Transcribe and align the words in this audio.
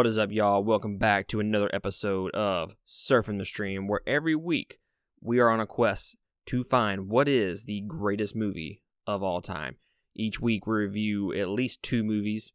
What 0.00 0.06
is 0.06 0.16
up, 0.16 0.32
y'all? 0.32 0.64
Welcome 0.64 0.96
back 0.96 1.28
to 1.28 1.40
another 1.40 1.68
episode 1.74 2.30
of 2.30 2.74
Surfing 2.88 3.36
the 3.36 3.44
Stream, 3.44 3.86
where 3.86 4.00
every 4.06 4.34
week 4.34 4.78
we 5.20 5.40
are 5.40 5.50
on 5.50 5.60
a 5.60 5.66
quest 5.66 6.16
to 6.46 6.64
find 6.64 7.10
what 7.10 7.28
is 7.28 7.64
the 7.64 7.82
greatest 7.82 8.34
movie 8.34 8.82
of 9.06 9.22
all 9.22 9.42
time. 9.42 9.76
Each 10.16 10.40
week 10.40 10.66
we 10.66 10.74
review 10.74 11.34
at 11.34 11.50
least 11.50 11.82
two 11.82 12.02
movies, 12.02 12.54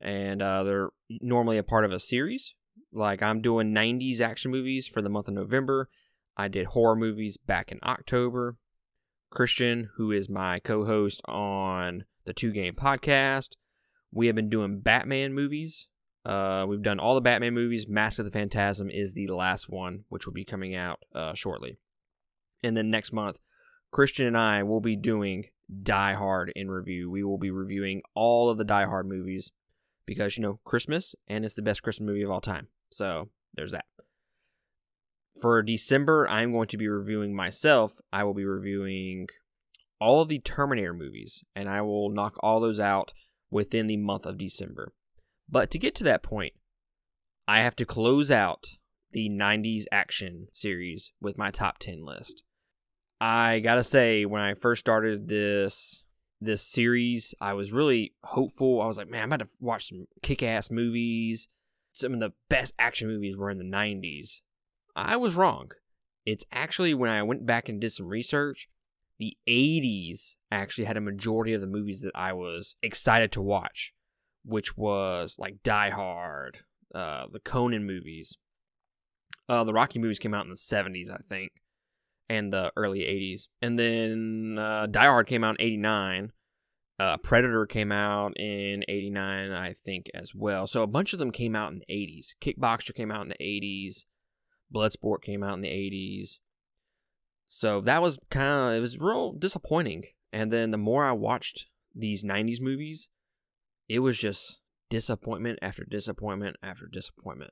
and 0.00 0.40
uh, 0.40 0.62
they're 0.62 0.90
normally 1.20 1.58
a 1.58 1.64
part 1.64 1.84
of 1.84 1.90
a 1.90 1.98
series. 1.98 2.54
Like 2.92 3.20
I'm 3.20 3.42
doing 3.42 3.74
90s 3.74 4.20
action 4.20 4.52
movies 4.52 4.86
for 4.86 5.02
the 5.02 5.10
month 5.10 5.26
of 5.26 5.34
November. 5.34 5.88
I 6.36 6.46
did 6.46 6.66
horror 6.66 6.94
movies 6.94 7.36
back 7.36 7.72
in 7.72 7.80
October. 7.82 8.58
Christian, 9.28 9.90
who 9.96 10.12
is 10.12 10.28
my 10.28 10.60
co 10.60 10.84
host 10.84 11.20
on 11.24 12.04
the 12.26 12.32
Two 12.32 12.52
Game 12.52 12.76
podcast, 12.76 13.56
we 14.12 14.28
have 14.28 14.36
been 14.36 14.48
doing 14.48 14.78
Batman 14.78 15.32
movies. 15.34 15.88
Uh, 16.24 16.66
we've 16.68 16.82
done 16.82 17.00
all 17.00 17.14
the 17.14 17.20
Batman 17.20 17.54
movies. 17.54 17.88
Mask 17.88 18.18
of 18.18 18.24
the 18.24 18.30
Phantasm 18.30 18.90
is 18.90 19.14
the 19.14 19.28
last 19.28 19.68
one, 19.68 20.04
which 20.08 20.26
will 20.26 20.32
be 20.32 20.44
coming 20.44 20.74
out 20.74 21.00
uh, 21.14 21.34
shortly. 21.34 21.78
And 22.62 22.76
then 22.76 22.90
next 22.90 23.12
month, 23.12 23.38
Christian 23.90 24.26
and 24.26 24.36
I 24.36 24.62
will 24.62 24.80
be 24.80 24.96
doing 24.96 25.46
Die 25.82 26.14
Hard 26.14 26.52
in 26.54 26.70
review. 26.70 27.10
We 27.10 27.24
will 27.24 27.38
be 27.38 27.50
reviewing 27.50 28.02
all 28.14 28.50
of 28.50 28.58
the 28.58 28.64
Die 28.64 28.84
Hard 28.84 29.08
movies 29.08 29.52
because, 30.04 30.36
you 30.36 30.42
know, 30.42 30.60
Christmas, 30.64 31.14
and 31.26 31.44
it's 31.44 31.54
the 31.54 31.62
best 31.62 31.82
Christmas 31.82 32.06
movie 32.06 32.22
of 32.22 32.30
all 32.30 32.40
time. 32.40 32.68
So 32.90 33.30
there's 33.54 33.72
that. 33.72 33.86
For 35.40 35.62
December, 35.62 36.28
I'm 36.28 36.52
going 36.52 36.68
to 36.68 36.76
be 36.76 36.88
reviewing 36.88 37.34
myself. 37.34 38.00
I 38.12 38.24
will 38.24 38.34
be 38.34 38.44
reviewing 38.44 39.28
all 40.00 40.20
of 40.20 40.28
the 40.28 40.38
Terminator 40.38 40.92
movies, 40.92 41.44
and 41.54 41.68
I 41.68 41.82
will 41.82 42.10
knock 42.10 42.34
all 42.40 42.60
those 42.60 42.80
out 42.80 43.12
within 43.50 43.86
the 43.86 43.96
month 43.96 44.26
of 44.26 44.38
December. 44.38 44.92
But 45.50 45.70
to 45.70 45.78
get 45.78 45.94
to 45.96 46.04
that 46.04 46.22
point, 46.22 46.54
I 47.48 47.60
have 47.60 47.74
to 47.76 47.84
close 47.84 48.30
out 48.30 48.68
the 49.12 49.28
90s 49.28 49.84
action 49.90 50.48
series 50.52 51.12
with 51.20 51.36
my 51.36 51.50
top 51.50 51.78
10 51.78 52.04
list. 52.04 52.44
I 53.20 53.60
got 53.60 53.74
to 53.74 53.84
say 53.84 54.24
when 54.24 54.40
I 54.40 54.54
first 54.54 54.80
started 54.80 55.28
this 55.28 56.04
this 56.40 56.62
series, 56.62 57.34
I 57.40 57.52
was 57.52 57.70
really 57.70 58.14
hopeful. 58.24 58.80
I 58.80 58.86
was 58.86 58.96
like, 58.96 59.10
man, 59.10 59.24
I'm 59.24 59.32
about 59.32 59.46
to 59.46 59.52
watch 59.60 59.90
some 59.90 60.06
kick-ass 60.22 60.70
movies. 60.70 61.48
Some 61.92 62.14
of 62.14 62.20
the 62.20 62.32
best 62.48 62.72
action 62.78 63.08
movies 63.08 63.36
were 63.36 63.50
in 63.50 63.58
the 63.58 63.64
90s. 63.64 64.40
I 64.96 65.16
was 65.16 65.34
wrong. 65.34 65.72
It's 66.24 66.44
actually 66.50 66.94
when 66.94 67.10
I 67.10 67.22
went 67.22 67.44
back 67.44 67.68
and 67.68 67.78
did 67.78 67.92
some 67.92 68.06
research, 68.06 68.68
the 69.18 69.36
80s 69.46 70.36
actually 70.50 70.86
had 70.86 70.96
a 70.96 71.02
majority 71.02 71.52
of 71.52 71.60
the 71.60 71.66
movies 71.66 72.00
that 72.00 72.12
I 72.14 72.32
was 72.32 72.76
excited 72.82 73.32
to 73.32 73.42
watch, 73.42 73.92
which 74.44 74.76
was 74.76 75.36
like 75.38 75.62
Die 75.62 75.90
Hard, 75.90 76.58
uh, 76.94 77.26
the 77.30 77.40
Conan 77.40 77.86
movies. 77.86 78.36
Uh, 79.48 79.64
the 79.64 79.72
Rocky 79.72 79.98
movies 79.98 80.18
came 80.18 80.34
out 80.34 80.44
in 80.44 80.50
the 80.50 80.56
70s, 80.56 81.10
I 81.10 81.18
think, 81.28 81.50
and 82.28 82.52
the 82.52 82.72
early 82.76 83.00
80s. 83.00 83.48
And 83.60 83.78
then 83.78 84.58
uh, 84.58 84.86
Die 84.86 85.04
Hard 85.04 85.26
came 85.26 85.42
out 85.42 85.56
in 85.58 85.66
89. 85.66 86.32
Uh, 86.98 87.16
Predator 87.16 87.66
came 87.66 87.90
out 87.90 88.38
in 88.38 88.84
89, 88.86 89.52
I 89.52 89.72
think, 89.72 90.10
as 90.14 90.34
well. 90.34 90.66
So 90.66 90.82
a 90.82 90.86
bunch 90.86 91.12
of 91.12 91.18
them 91.18 91.32
came 91.32 91.56
out 91.56 91.72
in 91.72 91.80
the 91.80 91.92
80s. 91.92 92.34
Kickboxer 92.40 92.94
came 92.94 93.10
out 93.10 93.22
in 93.22 93.28
the 93.28 93.42
80s. 93.42 94.04
Bloodsport 94.72 95.22
came 95.22 95.42
out 95.42 95.54
in 95.54 95.62
the 95.62 95.68
80s. 95.68 96.38
So 97.46 97.80
that 97.80 98.02
was 98.02 98.18
kind 98.30 98.70
of 98.70 98.78
it 98.78 98.80
was 98.80 98.98
real 98.98 99.32
disappointing. 99.32 100.04
And 100.32 100.52
then 100.52 100.70
the 100.70 100.78
more 100.78 101.04
I 101.04 101.12
watched 101.12 101.66
these 101.94 102.22
90s 102.22 102.60
movies, 102.60 103.08
it 103.90 103.98
was 103.98 104.16
just 104.16 104.60
disappointment 104.88 105.58
after 105.60 105.84
disappointment 105.84 106.56
after 106.62 106.86
disappointment. 106.86 107.50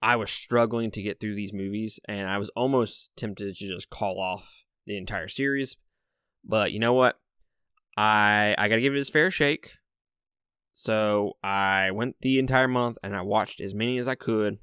I 0.00 0.16
was 0.16 0.30
struggling 0.30 0.90
to 0.92 1.02
get 1.02 1.20
through 1.20 1.34
these 1.34 1.52
movies 1.52 2.00
and 2.08 2.30
I 2.30 2.38
was 2.38 2.48
almost 2.56 3.10
tempted 3.14 3.54
to 3.54 3.68
just 3.68 3.90
call 3.90 4.18
off 4.18 4.64
the 4.86 4.96
entire 4.96 5.28
series. 5.28 5.76
But 6.42 6.72
you 6.72 6.78
know 6.78 6.94
what? 6.94 7.20
I 7.94 8.54
I 8.56 8.68
got 8.68 8.76
to 8.76 8.80
give 8.80 8.94
it 8.94 8.98
its 8.98 9.10
fair 9.10 9.30
shake. 9.30 9.72
So 10.72 11.34
I 11.44 11.90
went 11.90 12.16
the 12.22 12.38
entire 12.38 12.68
month 12.68 12.96
and 13.02 13.14
I 13.14 13.20
watched 13.20 13.60
as 13.60 13.74
many 13.74 13.98
as 13.98 14.08
I 14.08 14.14
could. 14.14 14.58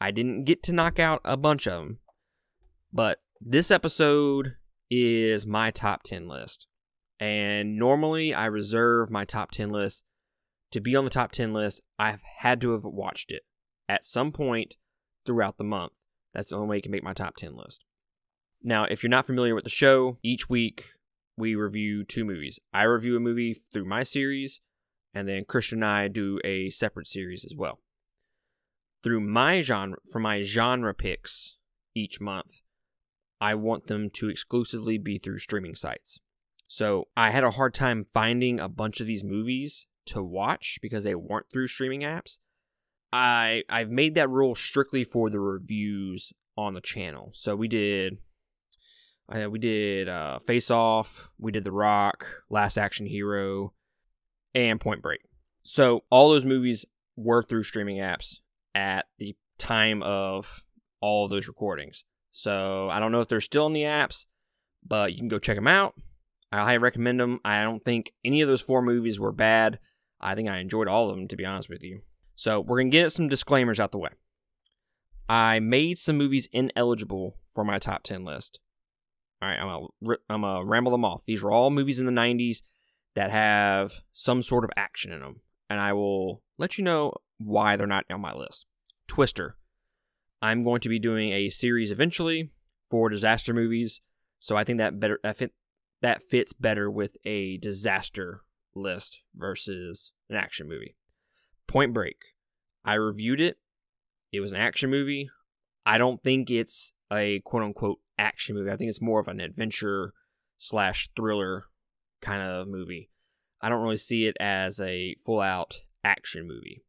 I 0.00 0.12
didn't 0.12 0.44
get 0.44 0.62
to 0.64 0.72
knock 0.72 1.00
out 1.00 1.20
a 1.24 1.36
bunch 1.36 1.66
of 1.66 1.80
them, 1.80 1.98
but 2.92 3.18
this 3.40 3.72
episode 3.72 4.54
is 4.88 5.46
my 5.46 5.72
top 5.72 6.04
10 6.04 6.28
list. 6.28 6.68
And 7.18 7.76
normally 7.76 8.34
I 8.34 8.46
reserve 8.46 9.10
my 9.10 9.24
top 9.24 9.50
10 9.50 9.70
list 9.70 10.04
to 10.72 10.80
be 10.80 10.96
on 10.96 11.04
the 11.04 11.10
top 11.10 11.32
10 11.32 11.52
list. 11.52 11.82
I've 11.98 12.22
had 12.38 12.60
to 12.62 12.72
have 12.72 12.84
watched 12.84 13.30
it 13.30 13.42
at 13.88 14.04
some 14.04 14.32
point 14.32 14.76
throughout 15.24 15.58
the 15.58 15.64
month. 15.64 15.92
That's 16.34 16.48
the 16.48 16.56
only 16.56 16.68
way 16.68 16.76
you 16.76 16.82
can 16.82 16.92
make 16.92 17.04
my 17.04 17.12
top 17.12 17.36
10 17.36 17.56
list. 17.56 17.84
Now, 18.62 18.84
if 18.84 19.02
you're 19.02 19.10
not 19.10 19.26
familiar 19.26 19.54
with 19.54 19.64
the 19.64 19.70
show, 19.70 20.18
each 20.22 20.48
week 20.48 20.86
we 21.36 21.54
review 21.54 22.04
two 22.04 22.24
movies. 22.24 22.58
I 22.72 22.84
review 22.84 23.16
a 23.16 23.20
movie 23.20 23.54
through 23.54 23.86
my 23.86 24.02
series, 24.02 24.60
and 25.14 25.28
then 25.28 25.44
Christian 25.44 25.82
and 25.82 25.84
I 25.84 26.08
do 26.08 26.38
a 26.44 26.70
separate 26.70 27.06
series 27.06 27.44
as 27.44 27.54
well. 27.56 27.80
Through 29.02 29.20
my 29.20 29.60
genre, 29.62 29.98
for 30.10 30.20
my 30.20 30.42
genre 30.42 30.94
picks 30.94 31.56
each 31.94 32.20
month, 32.20 32.60
I 33.40 33.54
want 33.56 33.88
them 33.88 34.08
to 34.10 34.28
exclusively 34.28 34.98
be 34.98 35.18
through 35.18 35.40
streaming 35.40 35.74
sites. 35.74 36.20
So 36.68 37.08
I 37.16 37.30
had 37.30 37.44
a 37.44 37.50
hard 37.50 37.74
time 37.74 38.04
finding 38.04 38.60
a 38.60 38.68
bunch 38.68 39.00
of 39.00 39.06
these 39.06 39.24
movies 39.24 39.86
to 40.06 40.22
watch 40.22 40.78
because 40.82 41.04
they 41.04 41.14
weren't 41.14 41.46
through 41.52 41.68
streaming 41.68 42.00
apps. 42.00 42.38
I 43.12 43.62
I've 43.68 43.90
made 43.90 44.14
that 44.14 44.30
rule 44.30 44.54
strictly 44.54 45.04
for 45.04 45.30
the 45.30 45.40
reviews 45.40 46.32
on 46.56 46.74
the 46.74 46.80
channel. 46.80 47.30
So 47.34 47.54
we 47.56 47.68
did 47.68 48.18
uh, 49.32 49.48
we 49.50 49.58
did 49.58 50.08
uh, 50.08 50.38
Face 50.40 50.70
Off, 50.70 51.28
we 51.38 51.52
did 51.52 51.64
The 51.64 51.72
Rock, 51.72 52.26
Last 52.50 52.76
Action 52.76 53.06
Hero, 53.06 53.72
and 54.54 54.80
Point 54.80 55.02
Break. 55.02 55.20
So 55.62 56.04
all 56.10 56.30
those 56.30 56.44
movies 56.44 56.84
were 57.16 57.42
through 57.42 57.62
streaming 57.62 57.98
apps 57.98 58.38
at 58.74 59.06
the 59.18 59.36
time 59.58 60.02
of 60.02 60.64
all 61.00 61.24
of 61.24 61.30
those 61.30 61.48
recordings. 61.48 62.04
So 62.32 62.88
I 62.90 62.98
don't 62.98 63.12
know 63.12 63.20
if 63.20 63.28
they're 63.28 63.40
still 63.40 63.66
in 63.66 63.72
the 63.72 63.82
apps, 63.82 64.24
but 64.86 65.12
you 65.12 65.18
can 65.18 65.28
go 65.28 65.38
check 65.38 65.56
them 65.56 65.68
out. 65.68 65.94
I 66.50 66.58
highly 66.58 66.78
recommend 66.78 67.20
them. 67.20 67.40
I 67.44 67.62
don't 67.62 67.84
think 67.84 68.12
any 68.24 68.40
of 68.42 68.48
those 68.48 68.60
four 68.60 68.82
movies 68.82 69.20
were 69.20 69.32
bad. 69.32 69.78
I 70.22 70.34
think 70.34 70.48
I 70.48 70.58
enjoyed 70.58 70.88
all 70.88 71.10
of 71.10 71.16
them, 71.16 71.28
to 71.28 71.36
be 71.36 71.44
honest 71.44 71.68
with 71.68 71.82
you. 71.82 72.02
So 72.36 72.60
we're 72.60 72.78
going 72.78 72.90
to 72.90 72.96
get 72.96 73.12
some 73.12 73.28
disclaimers 73.28 73.80
out 73.80 73.92
the 73.92 73.98
way. 73.98 74.10
I 75.28 75.60
made 75.60 75.98
some 75.98 76.18
movies 76.18 76.48
ineligible 76.52 77.36
for 77.48 77.64
my 77.64 77.78
top 77.78 78.02
10 78.02 78.24
list. 78.24 78.60
All 79.40 79.48
right, 79.48 79.58
I'm 79.58 79.88
going 80.04 80.18
I'm 80.28 80.42
to 80.42 80.62
ramble 80.64 80.92
them 80.92 81.04
off. 81.04 81.24
These 81.26 81.42
are 81.42 81.50
all 81.50 81.70
movies 81.70 81.98
in 81.98 82.06
the 82.06 82.12
90s 82.12 82.62
that 83.14 83.30
have 83.30 84.02
some 84.12 84.42
sort 84.42 84.64
of 84.64 84.70
action 84.76 85.12
in 85.12 85.20
them. 85.20 85.40
And 85.68 85.80
I 85.80 85.92
will 85.92 86.42
let 86.58 86.78
you 86.78 86.84
know 86.84 87.14
why 87.38 87.76
they're 87.76 87.86
not 87.86 88.04
on 88.10 88.20
my 88.20 88.34
list. 88.34 88.66
Twister, 89.08 89.56
I'm 90.40 90.62
going 90.62 90.80
to 90.80 90.88
be 90.88 90.98
doing 90.98 91.32
a 91.32 91.50
series 91.50 91.90
eventually 91.90 92.50
for 92.88 93.08
disaster 93.08 93.54
movies, 93.54 94.00
so 94.38 94.56
I 94.56 94.64
think 94.64 94.78
that 94.78 95.00
better 95.00 95.18
that, 95.22 95.36
fit, 95.36 95.52
that 96.00 96.22
fits 96.22 96.52
better 96.52 96.90
with 96.90 97.16
a 97.24 97.56
disaster 97.58 98.42
list 98.74 99.20
versus 99.34 100.12
an 100.28 100.36
action 100.36 100.68
movie. 100.68 100.96
Point 101.66 101.92
Break. 101.92 102.16
I 102.84 102.94
reviewed 102.94 103.40
it. 103.40 103.58
It 104.32 104.40
was 104.40 104.52
an 104.52 104.60
action 104.60 104.90
movie. 104.90 105.30
I 105.84 105.98
don't 105.98 106.22
think 106.22 106.50
it's 106.50 106.92
a 107.12 107.40
quote 107.40 107.62
unquote 107.62 107.98
action 108.18 108.54
movie. 108.54 108.70
I 108.70 108.76
think 108.76 108.88
it's 108.88 109.00
more 109.00 109.20
of 109.20 109.28
an 109.28 109.40
adventure 109.40 110.14
slash 110.56 111.08
thriller 111.16 111.64
kind 112.20 112.42
of 112.42 112.68
movie. 112.68 113.10
I 113.60 113.68
don't 113.68 113.82
really 113.82 113.96
see 113.96 114.26
it 114.26 114.36
as 114.40 114.80
a 114.80 115.16
full 115.24 115.40
out 115.40 115.82
action 116.04 116.46
movie. 116.46 116.82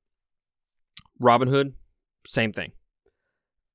Robin 1.19 1.47
Hood, 1.47 1.73
same 2.25 2.51
thing. 2.51 2.71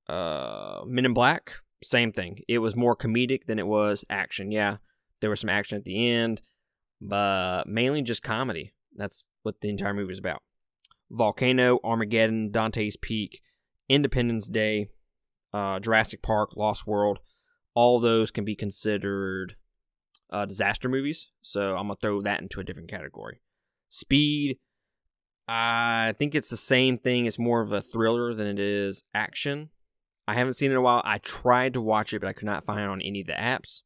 Uh, 0.09 0.83
Men 0.87 1.05
in 1.05 1.15
Black, 1.15 1.53
same 1.83 2.13
thing. 2.13 2.41
It 2.49 2.59
was 2.59 2.75
more 2.75 2.97
comedic 2.97 3.47
than 3.47 3.59
it 3.59 3.67
was 3.67 4.05
action. 4.09 4.51
Yeah, 4.51 4.79
there 5.21 5.31
was 5.31 5.41
some 5.41 5.51
action 5.51 5.79
at 5.79 5.85
the 5.85 6.11
end, 6.11 6.43
but 7.01 7.65
mainly 7.67 8.03
just 8.03 8.23
comedy. 8.23 8.73
That's 8.97 9.25
what 9.43 9.61
the 9.61 9.69
entire 9.69 9.95
movie 9.95 10.13
is 10.13 10.19
about. 10.19 10.43
Volcano, 11.11 11.79
Armageddon, 11.85 12.51
Dante's 12.51 12.97
Peak, 12.97 13.41
Independence 13.89 14.49
Day, 14.49 14.89
uh, 15.53 15.81
Jurassic 15.81 16.23
Park, 16.23 16.57
Lost 16.57 16.87
World, 16.87 17.19
all 17.75 18.01
those 18.01 18.31
can 18.31 18.45
be 18.45 18.57
considered 18.57 19.57
uh, 20.31 20.45
disaster 20.45 20.89
movies. 20.89 21.31
So 21.43 21.77
I'm 21.77 21.85
gonna 21.85 21.95
throw 22.01 22.23
that 22.23 22.41
into 22.41 22.61
a 22.61 22.65
different 22.65 22.91
category. 22.91 23.41
Speed, 23.89 24.59
I 25.47 26.15
think 26.19 26.35
it's 26.35 26.51
the 26.51 26.57
same 26.57 26.99
thing. 26.99 27.25
It's 27.25 27.39
more 27.39 27.61
of 27.61 27.73
a 27.73 27.81
thriller 27.81 28.35
than 28.35 28.47
it 28.47 28.59
is 28.59 29.05
action. 29.15 29.71
I 30.27 30.35
haven't 30.35 30.55
seen 30.55 30.71
it 30.71 30.75
in 30.75 30.79
a 30.79 30.83
while. 30.83 31.01
I 31.05 31.19
tried 31.19 31.75
to 31.75 31.81
watch 31.81 32.13
it, 32.13 32.21
but 32.21 32.29
I 32.29 32.35
could 32.35 32.45
not 32.45 32.67
find 32.67 32.81
it 32.81 32.89
on 32.89 33.01
any 33.01 33.23
of 33.23 33.29
the 33.29 33.33
apps. 33.33 33.81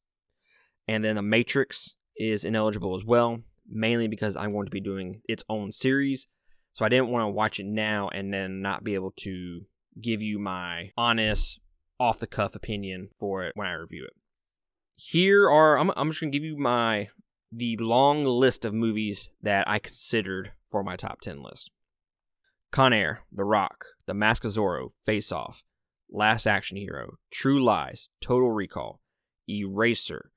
And 0.88 1.04
then 1.04 1.14
The 1.14 1.22
Matrix 1.22 1.94
is 2.16 2.44
ineligible 2.44 2.94
as 2.94 3.04
well, 3.04 3.40
mainly 3.68 4.08
because 4.08 4.36
I'm 4.36 4.52
going 4.52 4.66
to 4.66 4.70
be 4.70 4.80
doing 4.80 5.22
its 5.28 5.44
own 5.48 5.72
series. 5.72 6.26
So 6.72 6.84
I 6.84 6.88
didn't 6.88 7.10
want 7.10 7.24
to 7.24 7.28
watch 7.28 7.60
it 7.60 7.66
now 7.66 8.08
and 8.08 8.32
then 8.32 8.62
not 8.62 8.84
be 8.84 8.94
able 8.94 9.12
to 9.18 9.60
give 10.00 10.22
you 10.22 10.38
my 10.38 10.90
honest, 10.96 11.60
off 12.02 12.18
the 12.18 12.26
cuff 12.26 12.56
opinion 12.56 13.08
for 13.14 13.44
it 13.44 13.52
when 13.54 13.68
I 13.68 13.72
review 13.72 14.04
it. 14.04 14.14
Here 14.96 15.48
are 15.48 15.78
I'm, 15.78 15.90
I'm 15.96 16.10
just 16.10 16.20
gonna 16.20 16.32
give 16.32 16.42
you 16.42 16.58
my 16.58 17.08
the 17.52 17.76
long 17.76 18.24
list 18.24 18.64
of 18.64 18.74
movies 18.74 19.28
that 19.42 19.68
I 19.68 19.78
considered 19.78 20.52
for 20.68 20.82
my 20.82 20.96
top 20.96 21.20
ten 21.20 21.42
list. 21.42 21.70
Con 22.72 22.92
Air, 22.92 23.20
The 23.30 23.44
Rock, 23.44 23.84
The 24.06 24.14
Mask 24.14 24.44
of 24.44 24.52
Zorro, 24.52 24.88
Face 25.04 25.30
Off, 25.30 25.62
Last 26.10 26.46
Action 26.46 26.76
Hero, 26.76 27.18
True 27.30 27.62
Lies, 27.62 28.08
Total 28.20 28.50
Recall, 28.50 29.00
Eraser, 29.48 30.31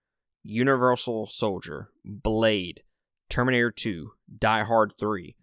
Universal 0.47 1.25
Soldier, 1.27 1.89
Blade, 2.05 2.83
Terminator 3.29 3.71
2, 3.71 4.11
Die 4.37 4.63
Hard 4.63 4.93
3, 4.99 5.35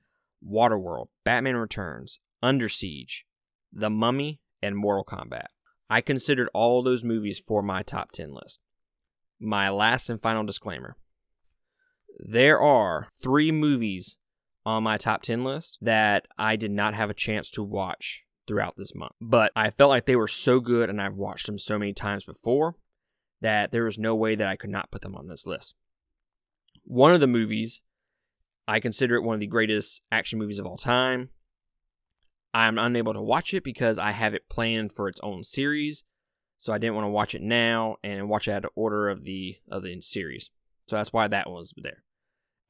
Waterworld, 0.49 1.09
Batman 1.25 1.57
Returns, 1.57 2.21
Under 2.41 2.69
Siege, 2.69 3.27
The 3.73 3.91
Mummy, 3.91 4.41
and 4.63 4.77
Mortal 4.77 5.05
Kombat. 5.05 5.47
I 5.91 6.03
considered 6.03 6.49
all 6.55 6.83
those 6.83 7.03
movies 7.03 7.43
for 7.45 7.63
my 7.63 7.83
top 7.83 8.13
10 8.13 8.33
list. 8.33 8.61
My 9.41 9.71
last 9.71 10.09
and 10.09 10.21
final 10.21 10.45
disclaimer 10.45 10.97
there 12.19 12.61
are 12.61 13.09
three 13.21 13.51
movies 13.51 14.19
on 14.65 14.85
my 14.85 14.97
top 14.97 15.23
10 15.23 15.43
list 15.43 15.79
that 15.81 16.27
I 16.39 16.55
did 16.55 16.71
not 16.71 16.95
have 16.95 17.11
a 17.11 17.15
chance 17.15 17.51
to 17.53 17.63
watch 17.65 18.23
throughout 18.47 18.75
this 18.77 18.95
month. 18.95 19.13
But 19.21 19.51
I 19.57 19.71
felt 19.71 19.89
like 19.89 20.07
they 20.07 20.15
were 20.15 20.29
so 20.29 20.61
good 20.61 20.89
and 20.91 21.01
I've 21.01 21.17
watched 21.17 21.47
them 21.47 21.59
so 21.59 21.79
many 21.79 21.93
times 21.93 22.25
before 22.25 22.77
that 23.43 23.73
there 23.73 23.85
was 23.85 23.99
no 23.99 24.15
way 24.15 24.35
that 24.35 24.47
I 24.47 24.57
could 24.57 24.71
not 24.71 24.91
put 24.91 25.03
them 25.03 25.15
on 25.15 25.29
this 25.29 25.47
list. 25.47 25.75
One 26.85 27.13
of 27.13 27.21
the 27.21 27.27
movies, 27.27 27.83
I 28.67 28.81
consider 28.81 29.17
it 29.17 29.23
one 29.23 29.35
of 29.35 29.41
the 29.41 29.47
greatest 29.47 30.03
action 30.11 30.39
movies 30.39 30.59
of 30.59 30.67
all 30.67 30.77
time. 30.77 31.31
I'm 32.55 32.79
unable 32.79 33.13
to 33.13 33.23
watch 33.23 33.53
it 33.55 33.65
because 33.65 33.99
I 33.99 34.13
have 34.13 34.35
it 34.35 34.49
planned 34.49 34.93
for 34.93 35.09
its 35.09 35.21
own 35.23 35.43
series. 35.45 36.05
So 36.59 36.73
I 36.73 36.79
didn't 36.79 36.95
want 36.95 37.07
to 37.07 37.11
watch 37.11 37.35
it 37.35 37.43
now 37.43 37.97
and 38.05 38.29
watch 38.29 38.47
it 38.47 38.53
out 38.53 38.65
of 38.65 38.71
order 38.77 39.09
of 39.09 39.25
the 39.25 39.57
of 39.69 39.83
the 39.83 40.01
series. 40.01 40.51
So 40.87 40.97
that's 40.97 41.13
why 41.13 41.27
that 41.27 41.51
was 41.51 41.75
there. 41.77 42.05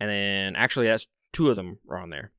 And 0.01 0.09
then 0.09 0.57
actually 0.57 0.87
that's 0.87 1.09
two 1.33 1.51
of 1.51 1.57
them 1.57 1.79
are 1.91 1.99
on 1.99 2.11
there. 2.11 2.33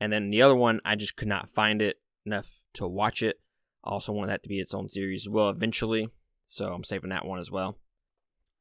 And 0.00 0.12
then 0.12 0.30
the 0.30 0.40
other 0.40 0.56
one 0.56 0.80
I 0.84 0.94
just 0.94 1.16
could 1.16 1.28
not 1.28 1.50
find 1.50 1.82
it 1.82 2.00
enough 2.24 2.60
to 2.74 2.86
watch 2.86 3.22
it. 3.22 3.40
I 3.84 3.90
also 3.90 4.12
wanted 4.12 4.30
that 4.30 4.42
to 4.44 4.48
be 4.48 4.60
its 4.60 4.72
own 4.72 4.88
series 4.88 5.26
as 5.26 5.28
well 5.28 5.50
eventually. 5.50 6.08
So 6.46 6.72
I'm 6.72 6.84
saving 6.84 7.10
that 7.10 7.26
one 7.26 7.38
as 7.38 7.50
well. 7.50 7.78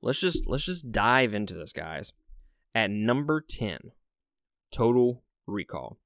Let's 0.01 0.19
just 0.19 0.47
let's 0.47 0.63
just 0.63 0.91
dive 0.91 1.33
into 1.33 1.53
this, 1.53 1.73
guys. 1.73 2.11
At 2.75 2.89
number 2.89 3.39
10, 3.39 3.91
Total 4.71 5.23
Recall. 5.45 5.99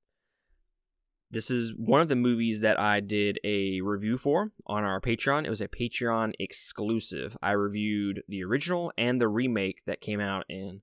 This 1.29 1.51
is 1.51 1.73
one 1.75 1.99
of 1.99 2.07
the 2.07 2.15
movies 2.15 2.61
that 2.61 2.79
I 2.79 3.01
did 3.01 3.39
a 3.43 3.81
review 3.81 4.17
for 4.17 4.51
on 4.65 4.83
our 4.83 5.01
Patreon. 5.01 5.45
It 5.45 5.49
was 5.49 5.59
a 5.59 5.67
Patreon 5.67 6.33
exclusive. 6.39 7.37
I 7.41 7.51
reviewed 7.51 8.23
the 8.29 8.43
original 8.43 8.93
and 8.97 9.19
the 9.19 9.27
remake 9.27 9.83
that 9.85 9.99
came 9.99 10.21
out 10.21 10.45
in 10.47 10.81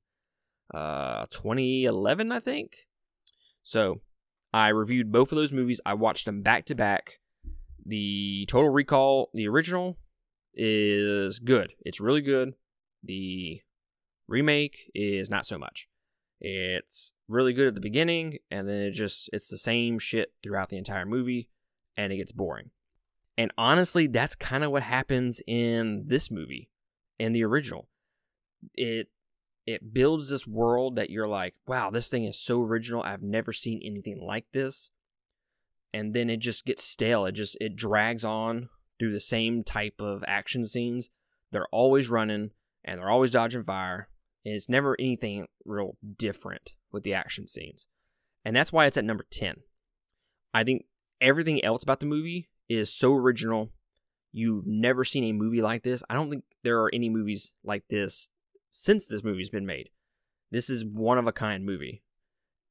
uh, 0.73 1.27
2011, 1.31 2.31
I 2.31 2.41
think. 2.41 2.87
So 3.63 4.03
I 4.53 4.69
reviewed 4.69 5.13
both 5.13 5.33
of 5.33 5.37
those 5.37 5.53
movies. 5.53 5.81
I 5.87 5.95
watched 5.95 6.27
them 6.27 6.43
back 6.43 6.67
to 6.67 6.75
back. 6.75 7.21
The 7.87 8.45
Total 8.47 8.71
Recall, 8.71 9.31
the 9.33 9.49
original, 9.49 9.99
is 10.57 11.39
good. 11.39 11.75
It's 11.81 12.01
really 12.01 12.23
good. 12.23 12.55
The 13.03 13.61
remake 14.29 14.91
is 14.95 15.31
not 15.31 15.47
so 15.47 15.59
much. 15.59 15.89
It's 16.41 17.13
really 17.29 17.53
good 17.53 17.69
at 17.69 17.75
the 17.75 17.81
beginning, 17.81 18.39
and 18.51 18.69
then 18.69 18.83
it 18.83 18.91
just 18.93 19.31
it's 19.33 19.49
the 19.49 19.59
same 19.59 19.99
shit 19.99 20.33
throughout 20.43 20.69
the 20.69 20.77
entire 20.77 21.07
movie, 21.07 21.49
and 21.97 22.13
it 22.13 22.17
gets 22.17 22.33
boring. 22.33 22.71
And 23.37 23.53
honestly, 23.59 24.07
that's 24.07 24.35
kind 24.35 24.63
of 24.63 24.71
what 24.71 24.83
happens 24.83 25.41
in 25.47 26.05
this 26.07 26.31
movie, 26.31 26.71
in 27.19 27.33
the 27.33 27.45
original. 27.45 27.89
It 28.75 29.09
it 29.67 29.95
builds 29.95 30.29
this 30.29 30.47
world 30.47 30.97
that 30.97 31.11
you're 31.11 31.29
like, 31.29 31.55
wow, 31.67 31.91
this 31.91 32.09
thing 32.09 32.25
is 32.25 32.39
so 32.39 32.63
original. 32.63 33.03
I've 33.03 33.23
never 33.23 33.53
seen 33.53 33.81
anything 33.83 34.21
like 34.21 34.47
this. 34.53 34.91
And 35.93 36.13
then 36.13 36.29
it 36.29 36.39
just 36.39 36.67
gets 36.67 36.85
stale. 36.85 37.25
It 37.25 37.33
just 37.33 37.57
it 37.61 37.77
drags 37.77 38.25
on 38.25 38.69
through 38.99 39.13
the 39.13 39.21
same 39.21 39.63
type 39.63 40.01
of 40.01 40.25
action 40.27 40.65
scenes. 40.65 41.11
They're 41.51 41.67
always 41.73 42.09
running 42.09 42.51
and 42.85 43.01
they're 43.01 43.11
always 43.11 43.31
dodging 43.31 43.63
fire 43.63 44.09
and 44.45 44.55
it's 44.55 44.69
never 44.69 44.97
anything 44.99 45.47
real 45.65 45.97
different 46.19 46.75
with 46.93 47.03
the 47.03 47.15
action 47.15 47.47
scenes. 47.47 47.87
And 48.45 48.55
that's 48.55 48.73
why 48.73 48.87
it's 48.87 48.97
at 48.97 49.05
number 49.05 49.25
10. 49.31 49.57
I 50.53 50.65
think 50.65 50.85
everything 51.21 51.65
else 51.65 51.83
about 51.83 52.01
the 52.01 52.07
movie 52.07 52.51
is 52.69 52.93
so 52.93 53.15
original. 53.15 53.71
You've 54.33 54.67
never 54.67 55.05
seen 55.05 55.25
a 55.25 55.33
movie 55.33 55.63
like 55.63 55.83
this. 55.83 56.03
I 56.11 56.15
don't 56.15 56.31
think 56.31 56.45
there 56.63 56.81
are 56.83 56.91
any 56.93 57.09
movies 57.09 57.53
like 57.65 57.85
this 57.89 58.29
since 58.71 59.07
this 59.07 59.25
movie's 59.25 59.51
been 59.51 59.67
made. 59.67 59.91
This 60.51 60.69
is 60.69 60.85
one 60.85 61.19
of 61.19 61.27
a 61.27 61.33
kind 61.33 61.65
movie. 61.65 62.03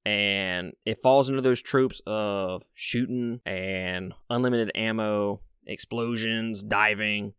And 0.05 0.73
it 0.85 0.99
falls 1.01 1.29
into 1.29 1.41
those 1.41 1.61
tropes 1.61 2.01
of 2.05 2.63
shooting 2.73 3.39
and 3.45 4.13
unlimited 4.29 4.71
ammo, 4.75 5.41
explosions, 5.65 6.63
diving, 6.63 7.33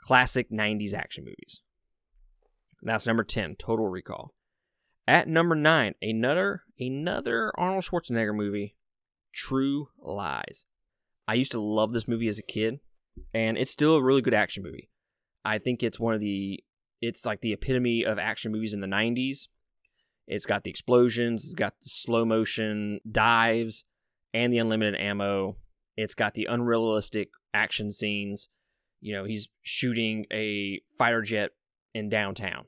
classic 0.00 0.50
90s 0.50 0.94
action 0.94 1.24
movies. 1.24 1.60
That's 2.82 3.06
number 3.06 3.24
10, 3.24 3.56
Total 3.56 3.86
Recall. 3.86 4.34
At 5.08 5.28
number 5.28 5.54
9, 5.54 5.94
another 6.02 6.62
another 6.78 7.52
Arnold 7.56 7.84
Schwarzenegger 7.84 8.34
movie, 8.34 8.76
True 9.32 9.88
Lies. 9.98 10.64
I 11.28 11.34
used 11.34 11.52
to 11.52 11.60
love 11.60 11.92
this 11.92 12.08
movie 12.08 12.28
as 12.28 12.38
a 12.38 12.42
kid, 12.42 12.80
and 13.32 13.56
it's 13.56 13.70
still 13.70 13.96
a 13.96 14.02
really 14.02 14.20
good 14.20 14.34
action 14.34 14.62
movie. 14.62 14.90
I 15.44 15.58
think 15.58 15.82
it's 15.82 16.00
one 16.00 16.14
of 16.14 16.20
the 16.20 16.62
it's 17.00 17.24
like 17.24 17.40
the 17.40 17.52
epitome 17.52 18.04
of 18.04 18.18
action 18.18 18.52
movies 18.52 18.74
in 18.74 18.80
the 18.80 18.86
90s. 18.86 19.48
It's 20.26 20.46
got 20.46 20.64
the 20.64 20.70
explosions, 20.70 21.44
it's 21.44 21.54
got 21.54 21.74
the 21.80 21.88
slow 21.88 22.24
motion 22.24 23.00
dives 23.10 23.84
and 24.34 24.52
the 24.52 24.58
unlimited 24.58 25.00
ammo. 25.00 25.56
It's 25.96 26.14
got 26.14 26.34
the 26.34 26.46
unrealistic 26.46 27.30
action 27.54 27.90
scenes. 27.90 28.48
You 29.00 29.14
know, 29.14 29.24
he's 29.24 29.48
shooting 29.62 30.26
a 30.32 30.80
fighter 30.98 31.22
jet 31.22 31.50
in 31.94 32.08
downtown. 32.08 32.66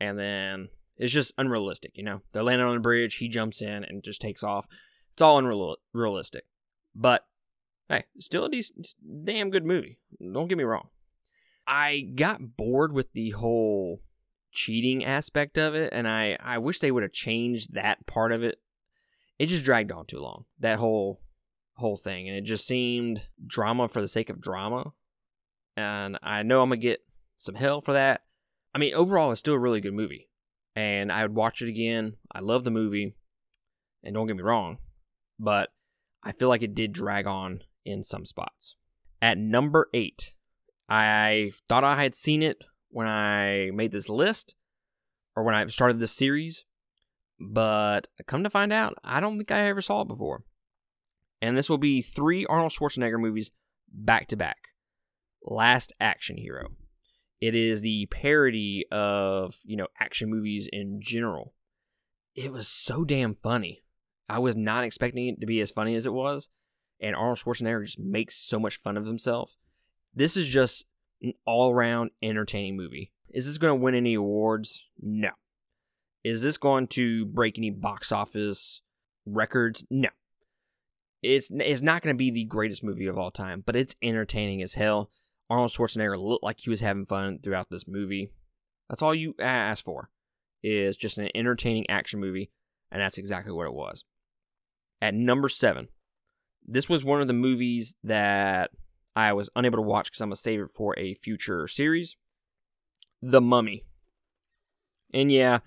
And 0.00 0.18
then 0.18 0.68
it's 0.96 1.12
just 1.12 1.32
unrealistic, 1.38 1.92
you 1.94 2.02
know. 2.02 2.22
They're 2.32 2.42
landing 2.42 2.66
on 2.66 2.76
a 2.76 2.80
bridge, 2.80 3.16
he 3.16 3.28
jumps 3.28 3.60
in 3.60 3.84
and 3.84 4.02
just 4.02 4.20
takes 4.20 4.42
off. 4.42 4.66
It's 5.12 5.22
all 5.22 5.38
unrealistic. 5.38 6.44
But 6.94 7.26
hey, 7.88 8.04
still 8.18 8.44
a 8.44 8.50
decent, 8.50 8.94
damn 9.24 9.50
good 9.50 9.64
movie. 9.64 9.98
Don't 10.20 10.48
get 10.48 10.58
me 10.58 10.64
wrong. 10.64 10.88
I 11.66 12.08
got 12.14 12.56
bored 12.56 12.92
with 12.92 13.12
the 13.12 13.30
whole 13.30 14.00
cheating 14.52 15.04
aspect 15.04 15.58
of 15.58 15.74
it, 15.74 15.92
and 15.92 16.06
I, 16.06 16.36
I 16.40 16.58
wish 16.58 16.78
they 16.78 16.90
would 16.90 17.02
have 17.02 17.12
changed 17.12 17.74
that 17.74 18.06
part 18.06 18.32
of 18.32 18.42
it. 18.42 18.60
It 19.38 19.46
just 19.46 19.64
dragged 19.64 19.92
on 19.92 20.06
too 20.06 20.20
long. 20.20 20.44
That 20.60 20.78
whole 20.78 21.20
whole 21.76 21.96
thing, 21.96 22.28
and 22.28 22.36
it 22.36 22.44
just 22.44 22.66
seemed 22.66 23.22
drama 23.46 23.88
for 23.88 24.00
the 24.00 24.08
sake 24.08 24.30
of 24.30 24.40
drama. 24.40 24.92
And 25.76 26.18
I 26.22 26.42
know 26.42 26.62
I'm 26.62 26.70
gonna 26.70 26.80
get 26.80 27.00
some 27.38 27.54
hell 27.54 27.80
for 27.80 27.92
that, 27.92 28.22
I 28.76 28.78
mean, 28.78 28.92
overall, 28.92 29.32
it's 29.32 29.38
still 29.38 29.54
a 29.54 29.58
really 29.58 29.80
good 29.80 29.94
movie, 29.94 30.28
and 30.74 31.10
I 31.10 31.22
would 31.22 31.34
watch 31.34 31.62
it 31.62 31.68
again. 31.70 32.16
I 32.30 32.40
love 32.40 32.62
the 32.64 32.70
movie, 32.70 33.14
and 34.04 34.14
don't 34.14 34.26
get 34.26 34.36
me 34.36 34.42
wrong, 34.42 34.76
but 35.38 35.70
I 36.22 36.32
feel 36.32 36.50
like 36.50 36.62
it 36.62 36.74
did 36.74 36.92
drag 36.92 37.26
on 37.26 37.62
in 37.86 38.02
some 38.02 38.26
spots. 38.26 38.76
At 39.22 39.38
number 39.38 39.88
eight, 39.94 40.34
I 40.90 41.52
thought 41.70 41.84
I 41.84 42.02
had 42.02 42.14
seen 42.14 42.42
it 42.42 42.64
when 42.90 43.06
I 43.06 43.70
made 43.72 43.92
this 43.92 44.10
list 44.10 44.54
or 45.34 45.42
when 45.42 45.54
I 45.54 45.66
started 45.68 45.98
this 45.98 46.12
series, 46.12 46.66
but 47.40 48.08
come 48.26 48.44
to 48.44 48.50
find 48.50 48.74
out, 48.74 48.98
I 49.02 49.20
don't 49.20 49.38
think 49.38 49.50
I 49.50 49.68
ever 49.68 49.80
saw 49.80 50.02
it 50.02 50.08
before. 50.08 50.44
And 51.40 51.56
this 51.56 51.68
will 51.68 51.78
be 51.78 52.02
three 52.02 52.46
Arnold 52.46 52.72
Schwarzenegger 52.72 53.20
movies 53.20 53.50
back 53.92 54.28
to 54.28 54.36
back. 54.36 54.68
Last 55.42 55.92
Action 56.00 56.36
Hero. 56.36 56.68
It 57.40 57.54
is 57.54 57.82
the 57.82 58.06
parody 58.06 58.86
of, 58.90 59.60
you 59.64 59.76
know, 59.76 59.88
action 60.00 60.30
movies 60.30 60.68
in 60.72 61.00
general. 61.02 61.52
It 62.34 62.52
was 62.52 62.66
so 62.66 63.04
damn 63.04 63.34
funny. 63.34 63.82
I 64.28 64.38
was 64.38 64.56
not 64.56 64.84
expecting 64.84 65.28
it 65.28 65.40
to 65.40 65.46
be 65.46 65.60
as 65.60 65.70
funny 65.70 65.94
as 65.94 66.06
it 66.06 66.12
was. 66.12 66.48
And 67.00 67.14
Arnold 67.14 67.38
Schwarzenegger 67.38 67.84
just 67.84 67.98
makes 67.98 68.36
so 68.36 68.58
much 68.58 68.76
fun 68.76 68.96
of 68.96 69.06
himself. 69.06 69.56
This 70.14 70.36
is 70.36 70.48
just 70.48 70.86
an 71.22 71.34
all 71.44 71.70
around 71.70 72.10
entertaining 72.22 72.76
movie. 72.76 73.12
Is 73.30 73.46
this 73.46 73.58
going 73.58 73.78
to 73.78 73.82
win 73.82 73.94
any 73.94 74.14
awards? 74.14 74.82
No. 75.00 75.30
Is 76.24 76.42
this 76.42 76.56
going 76.56 76.88
to 76.88 77.26
break 77.26 77.58
any 77.58 77.70
box 77.70 78.10
office 78.10 78.80
records? 79.26 79.84
No. 79.90 80.08
It's, 81.34 81.50
it's 81.50 81.82
not 81.82 82.02
going 82.02 82.14
to 82.14 82.18
be 82.18 82.30
the 82.30 82.44
greatest 82.44 82.84
movie 82.84 83.06
of 83.06 83.18
all 83.18 83.30
time, 83.30 83.62
but 83.64 83.76
it's 83.76 83.96
entertaining 84.02 84.62
as 84.62 84.74
hell. 84.74 85.10
Arnold 85.48 85.72
Schwarzenegger 85.72 86.20
looked 86.20 86.44
like 86.44 86.60
he 86.60 86.70
was 86.70 86.80
having 86.80 87.06
fun 87.06 87.38
throughout 87.38 87.70
this 87.70 87.86
movie. 87.86 88.30
That's 88.88 89.02
all 89.02 89.14
you 89.14 89.34
ask 89.40 89.84
for 89.84 90.10
is 90.62 90.96
just 90.96 91.18
an 91.18 91.30
entertaining 91.34 91.88
action 91.88 92.20
movie, 92.20 92.50
and 92.90 93.00
that's 93.00 93.18
exactly 93.18 93.52
what 93.52 93.66
it 93.66 93.74
was. 93.74 94.04
At 95.00 95.14
number 95.14 95.48
seven, 95.48 95.88
this 96.66 96.88
was 96.88 97.04
one 97.04 97.20
of 97.20 97.28
the 97.28 97.32
movies 97.32 97.94
that 98.02 98.70
I 99.14 99.32
was 99.32 99.50
unable 99.54 99.78
to 99.78 99.82
watch 99.82 100.06
because 100.06 100.20
I'm 100.20 100.28
gonna 100.28 100.36
save 100.36 100.60
it 100.60 100.70
for 100.70 100.98
a 100.98 101.14
future 101.14 101.68
series. 101.68 102.16
The 103.22 103.40
Mummy. 103.40 103.84
And 105.14 105.30
yeah, 105.30 105.60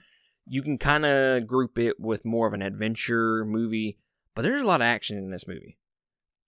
you 0.45 0.61
can 0.61 0.77
kind 0.77 1.05
of 1.05 1.47
group 1.47 1.77
it 1.77 1.99
with 1.99 2.25
more 2.25 2.47
of 2.47 2.53
an 2.53 2.61
adventure 2.61 3.45
movie, 3.45 3.97
but 4.39 4.43
there's 4.43 4.61
a 4.61 4.67
lot 4.67 4.79
of 4.79 4.85
action 4.85 5.17
in 5.17 5.31
this 5.31 5.49
movie. 5.49 5.77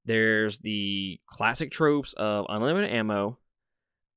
There's 0.06 0.60
the 0.60 1.20
classic 1.28 1.72
tropes 1.72 2.14
of 2.14 2.46
unlimited 2.48 2.90
ammo, 2.90 3.40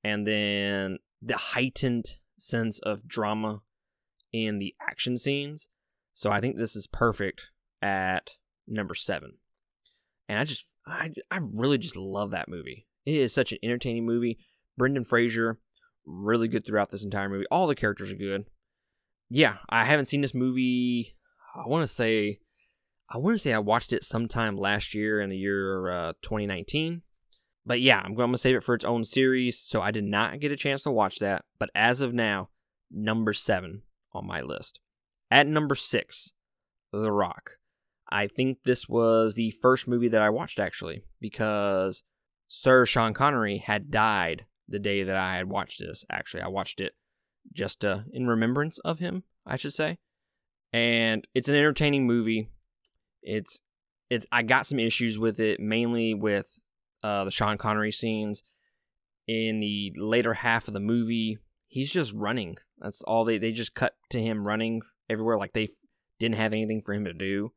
and 0.05 0.25
then 0.25 1.01
the 1.21 1.37
heightened 1.37 2.19
sense 2.39 2.79
of 2.79 3.09
drama 3.09 3.63
in 4.33 4.61
the 4.61 4.77
action 4.81 5.19
scenes. 5.19 5.67
So 6.13 6.31
I 6.31 6.41
think 6.41 6.57
this 6.57 6.77
is 6.77 6.87
perfect 6.87 7.49
at 7.83 8.37
number 8.69 8.95
seven. 8.95 9.39
And 10.29 10.39
I 10.39 10.45
just, 10.45 10.67
I, 10.87 11.11
I 11.29 11.41
really 11.43 11.79
just 11.79 11.97
love 11.97 12.31
that 12.31 12.49
movie. 12.49 12.87
It 13.05 13.17
is 13.17 13.35
such 13.35 13.51
an 13.51 13.59
entertaining 13.61 14.07
movie. 14.07 14.39
Brendan 14.79 15.05
Fraser, 15.05 15.59
really 16.07 16.47
good 16.47 16.65
throughout 16.65 16.93
this 16.93 17.03
entire 17.03 17.29
movie. 17.29 17.47
All 17.51 17.67
the 17.67 17.75
characters 17.75 18.13
are 18.13 18.15
good. 18.17 18.45
Yeah, 19.29 19.57
I 19.69 19.85
haven't 19.85 20.07
seen 20.07 20.21
this 20.21 20.33
movie. 20.33 21.17
I 21.57 21.67
want 21.67 21.83
to 21.83 21.93
say, 21.93 22.39
I 23.09 23.19
want 23.19 23.35
to 23.37 23.39
say 23.39 23.53
I 23.53 23.59
watched 23.59 23.93
it 23.93 24.05
sometime 24.05 24.57
last 24.57 24.95
year 24.95 25.21
in 25.21 25.31
the 25.31 25.37
year 25.37 25.91
uh, 25.91 26.13
2019. 26.23 27.03
But 27.67 27.81
yeah, 27.81 28.01
I'm 28.05 28.15
going 28.15 28.33
to 28.33 28.39
save 28.39 28.57
it 28.57 28.63
for 28.63 28.75
its 28.75 28.85
own 28.85 29.05
series. 29.05 29.59
So 29.59 29.81
I 29.81 29.91
did 29.91 30.05
not 30.05 30.41
get 30.41 30.53
a 30.53 30.57
chance 30.57 30.83
to 30.83 30.91
watch 30.91 31.19
that. 31.21 31.45
But 31.59 31.71
as 31.75 32.01
of 32.01 32.13
now, 32.13 32.51
number 32.91 33.33
seven 33.33 33.83
on 34.13 34.27
my 34.27 34.43
list. 34.43 34.81
At 35.31 35.47
number 35.47 35.75
six, 35.75 36.33
The 36.93 37.11
Rock. 37.11 37.53
I 38.11 38.27
think 38.27 38.59
this 38.65 38.89
was 38.89 39.35
the 39.35 39.51
first 39.51 39.89
movie 39.89 40.09
that 40.09 40.23
I 40.23 40.31
watched 40.31 40.61
actually 40.61 41.05
because 41.21 42.03
Sir 42.49 42.87
Sean 42.87 43.15
Connery 43.15 43.59
had 43.59 43.91
died 43.91 44.45
the 44.69 44.79
day 44.79 45.03
that 45.03 45.17
I 45.17 45.37
had 45.37 45.49
watched 45.49 45.81
this. 45.81 46.05
Actually, 46.11 46.43
I 46.43 46.49
watched 46.49 46.81
it 46.81 46.93
just 47.53 47.85
uh, 47.85 48.01
in 48.13 48.27
remembrance 48.27 48.79
of 48.79 48.99
him, 48.99 49.25
I 49.47 49.57
should 49.57 49.73
say. 49.73 49.99
And 50.73 51.27
it's 51.35 51.49
an 51.49 51.55
entertaining 51.55 52.07
movie. 52.07 52.51
It's 53.25 53.61
it's 54.11 54.27
I 54.31 54.43
got 54.43 54.67
some 54.67 54.79
issues 54.79 55.19
with 55.19 55.41
it, 55.41 55.61
mainly 55.61 56.15
with 56.15 56.59
uh, 57.03 57.25
the 57.25 57.31
Sean 57.31 57.59
Connery 57.59 57.93
scenes. 57.93 58.43
In 59.27 59.61
the 59.61 59.93
later 59.97 60.35
half 60.35 60.69
of 60.69 60.75
the 60.75 60.81
movie, 60.81 61.39
he's 61.67 61.91
just 61.91 62.13
running. 62.13 62.59
That's 62.79 63.03
all 63.03 63.25
they 63.25 63.39
they 63.39 63.53
just 63.53 63.75
cut 63.75 63.95
to 64.11 64.21
him 64.21 64.47
running 64.47 64.83
everywhere, 65.09 65.39
like 65.39 65.55
they 65.55 65.71
didn't 66.19 66.37
have 66.37 66.53
anything 66.53 66.83
for 66.83 66.93
him 66.93 67.05
to 67.07 67.13
do. 67.13 67.53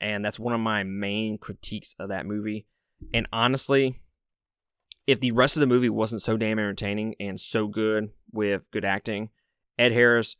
And 0.00 0.24
that's 0.24 0.40
one 0.40 0.54
of 0.54 0.60
my 0.60 0.82
main 0.82 1.38
critiques 1.38 1.94
of 1.98 2.08
that 2.08 2.26
movie. 2.26 2.66
And 3.12 3.28
honestly, 3.32 4.00
if 5.06 5.20
the 5.20 5.32
rest 5.32 5.56
of 5.56 5.60
the 5.60 5.66
movie 5.66 5.88
wasn't 5.88 6.22
so 6.22 6.36
damn 6.36 6.58
entertaining 6.58 7.14
and 7.20 7.40
so 7.40 7.68
good 7.68 8.10
with 8.32 8.70
good 8.70 8.84
acting, 8.84 9.30
Ed 9.78 9.92
Harris 9.92 10.36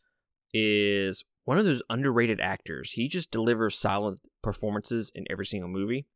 is 0.52 1.24
one 1.44 1.58
of 1.58 1.64
those 1.64 1.82
underrated 1.88 2.40
actors. 2.40 2.92
He 2.92 3.08
just 3.08 3.30
delivers 3.30 3.78
solid 3.78 4.18
performances 4.44 5.10
in 5.14 5.24
every 5.30 5.46
single 5.46 5.68
movie. 5.68 6.06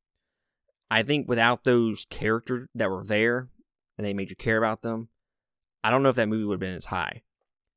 I 0.90 1.02
think 1.02 1.28
without 1.28 1.64
those 1.64 2.06
characters 2.10 2.68
that 2.74 2.90
were 2.90 3.04
there 3.04 3.48
and 3.96 4.06
they 4.06 4.12
made 4.12 4.30
you 4.30 4.36
care 4.36 4.58
about 4.58 4.82
them, 4.82 5.08
I 5.82 5.90
don't 5.90 6.02
know 6.02 6.10
if 6.10 6.16
that 6.16 6.28
movie 6.28 6.44
would 6.44 6.54
have 6.54 6.60
been 6.60 6.74
as 6.74 6.86
high. 6.86 7.22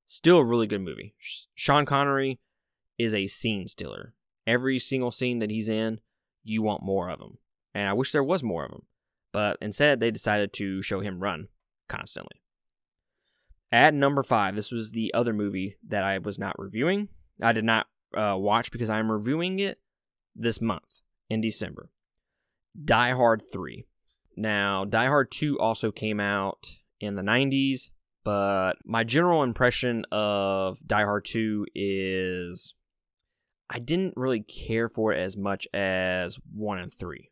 Still 0.05 0.37
a 0.37 0.45
really 0.45 0.67
good 0.67 0.81
movie. 0.81 1.15
Sean 1.55 1.85
Connery 1.85 2.39
is 2.97 3.13
a 3.13 3.27
scene 3.27 3.67
stealer. 3.67 4.13
Every 4.45 4.77
single 4.77 5.11
scene 5.11 5.39
that 5.39 5.49
he's 5.49 5.69
in, 5.69 6.01
you 6.43 6.61
want 6.61 6.83
more 6.83 7.09
of 7.09 7.21
him. 7.21 7.37
And 7.73 7.87
I 7.87 7.93
wish 7.93 8.11
there 8.11 8.23
was 8.23 8.43
more 8.43 8.65
of 8.65 8.71
him. 8.71 8.81
But 9.31 9.57
instead, 9.61 9.99
they 9.99 10.11
decided 10.11 10.51
to 10.53 10.81
show 10.81 10.99
him 10.99 11.21
run 11.21 11.47
constantly. 11.87 12.41
At 13.71 13.93
number 13.93 14.23
five, 14.23 14.55
this 14.55 14.71
was 14.71 14.91
the 14.91 15.13
other 15.13 15.31
movie 15.31 15.77
that 15.87 16.03
I 16.03 16.17
was 16.17 16.37
not 16.37 16.59
reviewing. 16.59 17.07
I 17.41 17.53
did 17.53 17.63
not 17.63 17.87
uh, 18.13 18.35
watch 18.37 18.71
because 18.71 18.89
I'm 18.89 19.09
reviewing 19.09 19.59
it 19.59 19.79
this 20.35 20.61
month 20.61 21.01
in 21.29 21.41
December. 21.41 21.89
Die 22.83 23.11
Hard 23.11 23.41
3. 23.51 23.85
Now, 24.37 24.85
Die 24.85 25.07
Hard 25.07 25.31
2 25.31 25.59
also 25.59 25.91
came 25.91 26.19
out 26.19 26.77
in 26.99 27.15
the 27.15 27.21
90s, 27.21 27.89
but 28.23 28.73
my 28.85 29.03
general 29.03 29.43
impression 29.43 30.05
of 30.11 30.85
Die 30.87 31.03
Hard 31.03 31.25
2 31.25 31.65
is 31.75 32.73
I 33.69 33.79
didn't 33.79 34.15
really 34.17 34.41
care 34.41 34.89
for 34.89 35.13
it 35.13 35.19
as 35.19 35.37
much 35.37 35.67
as 35.73 36.37
1 36.53 36.79
and 36.79 36.93
3. 36.93 37.31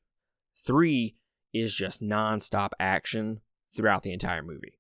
3 0.66 1.16
is 1.54 1.74
just 1.74 2.02
nonstop 2.02 2.70
action 2.80 3.42
throughout 3.76 4.04
the 4.04 4.14
entire 4.14 4.44
movie. 4.44 4.80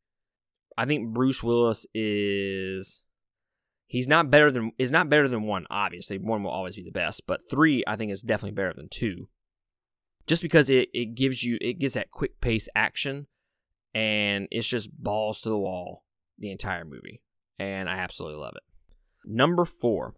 I 0.77 0.85
think 0.85 1.13
Bruce 1.13 1.43
Willis 1.43 1.85
is 1.93 3.03
he's 3.89 4.07
not 4.07 4.31
better 4.31 4.49
than 4.49 4.71
is 4.77 4.91
not 4.91 5.09
better 5.09 5.27
than 5.27 5.43
1 5.43 5.65
obviously. 5.69 6.17
1 6.17 6.43
will 6.43 6.49
always 6.49 6.77
be 6.77 6.83
the 6.83 6.91
best, 6.91 7.27
but 7.27 7.41
3 7.49 7.83
I 7.85 7.97
think 7.97 8.13
is 8.13 8.21
definitely 8.21 8.55
better 8.55 8.73
than 8.73 8.87
2. 8.87 9.27
Just 10.27 10.41
because 10.41 10.69
it 10.69 10.87
it 10.93 11.15
gives 11.15 11.43
you 11.43 11.57
it 11.59 11.79
gives 11.79 11.95
that 11.95 12.11
quick 12.11 12.39
pace 12.39 12.69
action 12.73 13.27
and 13.93 14.47
it's 14.51 14.67
just 14.67 14.91
balls 14.91 15.41
to 15.41 15.49
the 15.49 15.57
wall 15.57 16.05
the 16.37 16.51
entire 16.51 16.85
movie 16.85 17.21
and 17.57 17.89
I 17.89 17.97
absolutely 17.97 18.39
love 18.39 18.53
it. 18.55 18.63
Number 19.25 19.65
4 19.65 20.13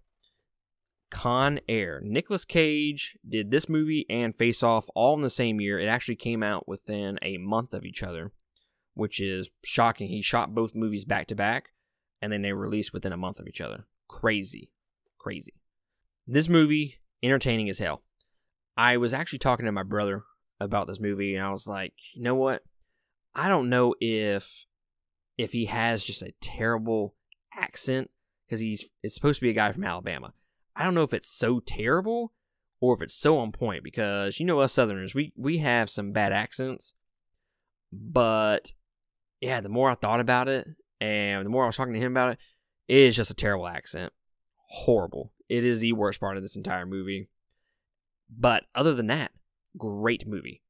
Con 1.09 1.59
Air. 1.67 2.01
Nicolas 2.03 2.45
Cage 2.45 3.17
did 3.27 3.51
this 3.51 3.67
movie 3.67 4.05
and 4.09 4.35
Face 4.35 4.63
Off 4.63 4.89
all 4.95 5.13
in 5.15 5.21
the 5.21 5.29
same 5.29 5.59
year. 5.59 5.77
It 5.79 5.87
actually 5.87 6.15
came 6.15 6.41
out 6.41 6.67
within 6.67 7.19
a 7.21 7.37
month 7.37 7.73
of 7.73 7.83
each 7.83 8.01
other, 8.01 8.31
which 8.93 9.19
is 9.19 9.51
shocking. 9.63 10.07
He 10.07 10.21
shot 10.21 10.55
both 10.55 10.73
movies 10.73 11.03
back 11.03 11.27
to 11.27 11.35
back, 11.35 11.71
and 12.21 12.31
then 12.31 12.41
they 12.41 12.53
released 12.53 12.93
within 12.93 13.13
a 13.13 13.17
month 13.17 13.39
of 13.39 13.47
each 13.47 13.61
other. 13.61 13.87
Crazy. 14.07 14.71
Crazy. 15.17 15.53
This 16.27 16.47
movie, 16.47 16.99
entertaining 17.23 17.69
as 17.69 17.79
hell. 17.79 18.03
I 18.77 18.97
was 18.97 19.13
actually 19.13 19.39
talking 19.39 19.65
to 19.65 19.71
my 19.71 19.83
brother 19.83 20.23
about 20.59 20.87
this 20.87 20.99
movie, 20.99 21.35
and 21.35 21.45
I 21.45 21.51
was 21.51 21.67
like, 21.67 21.93
you 22.13 22.21
know 22.21 22.35
what? 22.35 22.63
I 23.33 23.47
don't 23.47 23.69
know 23.69 23.95
if 23.99 24.65
if 25.37 25.53
he 25.53 25.65
has 25.65 26.03
just 26.03 26.21
a 26.21 26.33
terrible 26.41 27.15
accent 27.55 28.11
because 28.45 28.59
he's 28.59 28.89
it's 29.01 29.15
supposed 29.15 29.39
to 29.39 29.45
be 29.45 29.49
a 29.49 29.53
guy 29.53 29.71
from 29.71 29.83
Alabama. 29.83 30.33
I 30.75 30.83
don't 30.83 30.93
know 30.93 31.03
if 31.03 31.13
it's 31.13 31.29
so 31.29 31.59
terrible 31.59 32.33
or 32.79 32.93
if 32.93 33.01
it's 33.01 33.15
so 33.15 33.37
on 33.37 33.51
point 33.51 33.83
because 33.83 34.39
you 34.39 34.45
know 34.45 34.59
us 34.59 34.73
Southerners, 34.73 35.15
we 35.15 35.33
we 35.35 35.59
have 35.59 35.89
some 35.89 36.11
bad 36.11 36.33
accents. 36.33 36.93
But 37.91 38.73
yeah, 39.39 39.61
the 39.61 39.69
more 39.69 39.89
I 39.89 39.95
thought 39.95 40.19
about 40.19 40.47
it 40.47 40.67
and 41.01 41.45
the 41.45 41.49
more 41.49 41.63
I 41.63 41.67
was 41.67 41.75
talking 41.75 41.93
to 41.95 41.99
him 41.99 42.13
about 42.13 42.33
it, 42.33 42.37
it 42.87 42.97
is 42.97 43.15
just 43.15 43.31
a 43.31 43.33
terrible 43.33 43.67
accent. 43.67 44.13
Horrible. 44.67 45.33
It 45.49 45.65
is 45.65 45.81
the 45.81 45.93
worst 45.93 46.19
part 46.19 46.37
of 46.37 46.43
this 46.43 46.55
entire 46.55 46.85
movie. 46.85 47.27
But 48.29 48.65
other 48.75 48.93
than 48.93 49.07
that, 49.07 49.31
great 49.77 50.27
movie. 50.27 50.61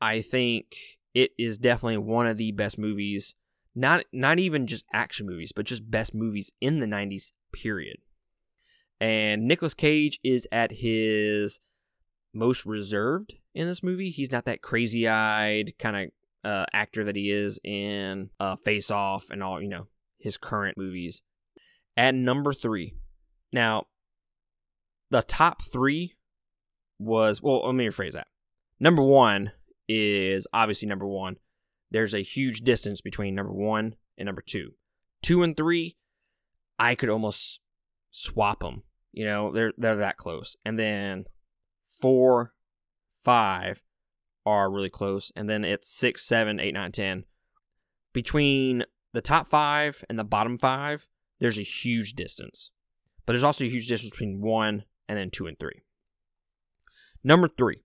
I 0.00 0.22
think 0.22 0.74
it 1.12 1.32
is 1.38 1.58
definitely 1.58 1.98
one 1.98 2.26
of 2.26 2.38
the 2.38 2.52
best 2.52 2.78
movies. 2.78 3.34
Not 3.76 4.04
not 4.12 4.38
even 4.38 4.66
just 4.66 4.84
action 4.92 5.26
movies, 5.26 5.52
but 5.52 5.66
just 5.66 5.90
best 5.90 6.14
movies 6.14 6.52
in 6.60 6.80
the 6.80 6.86
90s 6.86 7.32
period. 7.52 7.98
And 9.00 9.46
Nicolas 9.46 9.74
Cage 9.74 10.18
is 10.24 10.48
at 10.50 10.72
his 10.72 11.60
most 12.32 12.64
reserved 12.64 13.34
in 13.54 13.66
this 13.68 13.82
movie. 13.82 14.10
He's 14.10 14.32
not 14.32 14.44
that 14.46 14.62
crazy 14.62 15.06
eyed 15.06 15.74
kind 15.78 15.96
of 15.96 16.10
uh, 16.44 16.66
actor 16.72 17.04
that 17.04 17.16
he 17.16 17.30
is 17.30 17.58
in 17.64 18.30
uh, 18.38 18.56
Face 18.56 18.90
Off 18.90 19.30
and 19.30 19.42
all, 19.42 19.62
you 19.62 19.68
know, 19.68 19.86
his 20.18 20.36
current 20.36 20.76
movies. 20.76 21.22
At 21.96 22.14
number 22.14 22.52
three. 22.52 22.94
Now, 23.52 23.86
the 25.10 25.22
top 25.22 25.62
three 25.62 26.16
was, 26.98 27.40
well, 27.40 27.66
let 27.66 27.74
me 27.74 27.86
rephrase 27.86 28.12
that. 28.12 28.26
Number 28.80 29.02
one 29.02 29.52
is 29.88 30.46
obviously 30.52 30.88
number 30.88 31.06
one. 31.06 31.36
There's 31.90 32.14
a 32.14 32.22
huge 32.22 32.62
distance 32.62 33.00
between 33.00 33.34
number 33.34 33.52
one 33.52 33.94
and 34.18 34.26
number 34.26 34.42
two. 34.42 34.72
Two 35.22 35.42
and 35.42 35.56
three, 35.56 35.96
I 36.78 36.94
could 36.94 37.08
almost 37.08 37.60
swap 38.10 38.60
them. 38.60 38.82
You 39.12 39.26
know, 39.26 39.52
they're 39.52 39.72
they're 39.78 39.96
that 39.98 40.16
close. 40.16 40.56
And 40.64 40.78
then 40.78 41.24
four, 42.00 42.52
five 43.22 43.80
are 44.46 44.70
really 44.70 44.90
close, 44.90 45.32
and 45.34 45.48
then 45.48 45.64
it's 45.64 45.88
six, 45.88 46.24
seven, 46.24 46.60
eight, 46.60 46.74
nine, 46.74 46.92
ten. 46.92 47.24
Between 48.12 48.84
the 49.12 49.20
top 49.20 49.46
five 49.46 50.04
and 50.08 50.18
the 50.18 50.24
bottom 50.24 50.58
five, 50.58 51.06
there's 51.40 51.58
a 51.58 51.62
huge 51.62 52.14
distance. 52.14 52.70
But 53.26 53.32
there's 53.32 53.44
also 53.44 53.64
a 53.64 53.68
huge 53.68 53.88
distance 53.88 54.10
between 54.10 54.40
one 54.40 54.84
and 55.08 55.18
then 55.18 55.30
two 55.30 55.46
and 55.46 55.58
three. 55.58 55.82
Number 57.22 57.48
three, 57.48 57.82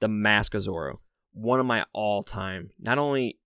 The 0.00 0.08
Mask 0.08 0.54
of 0.54 0.62
Zorro. 0.62 0.96
One 1.32 1.60
of 1.60 1.66
my 1.66 1.84
all 1.92 2.22
time, 2.22 2.70
not 2.78 2.98
only 2.98 3.38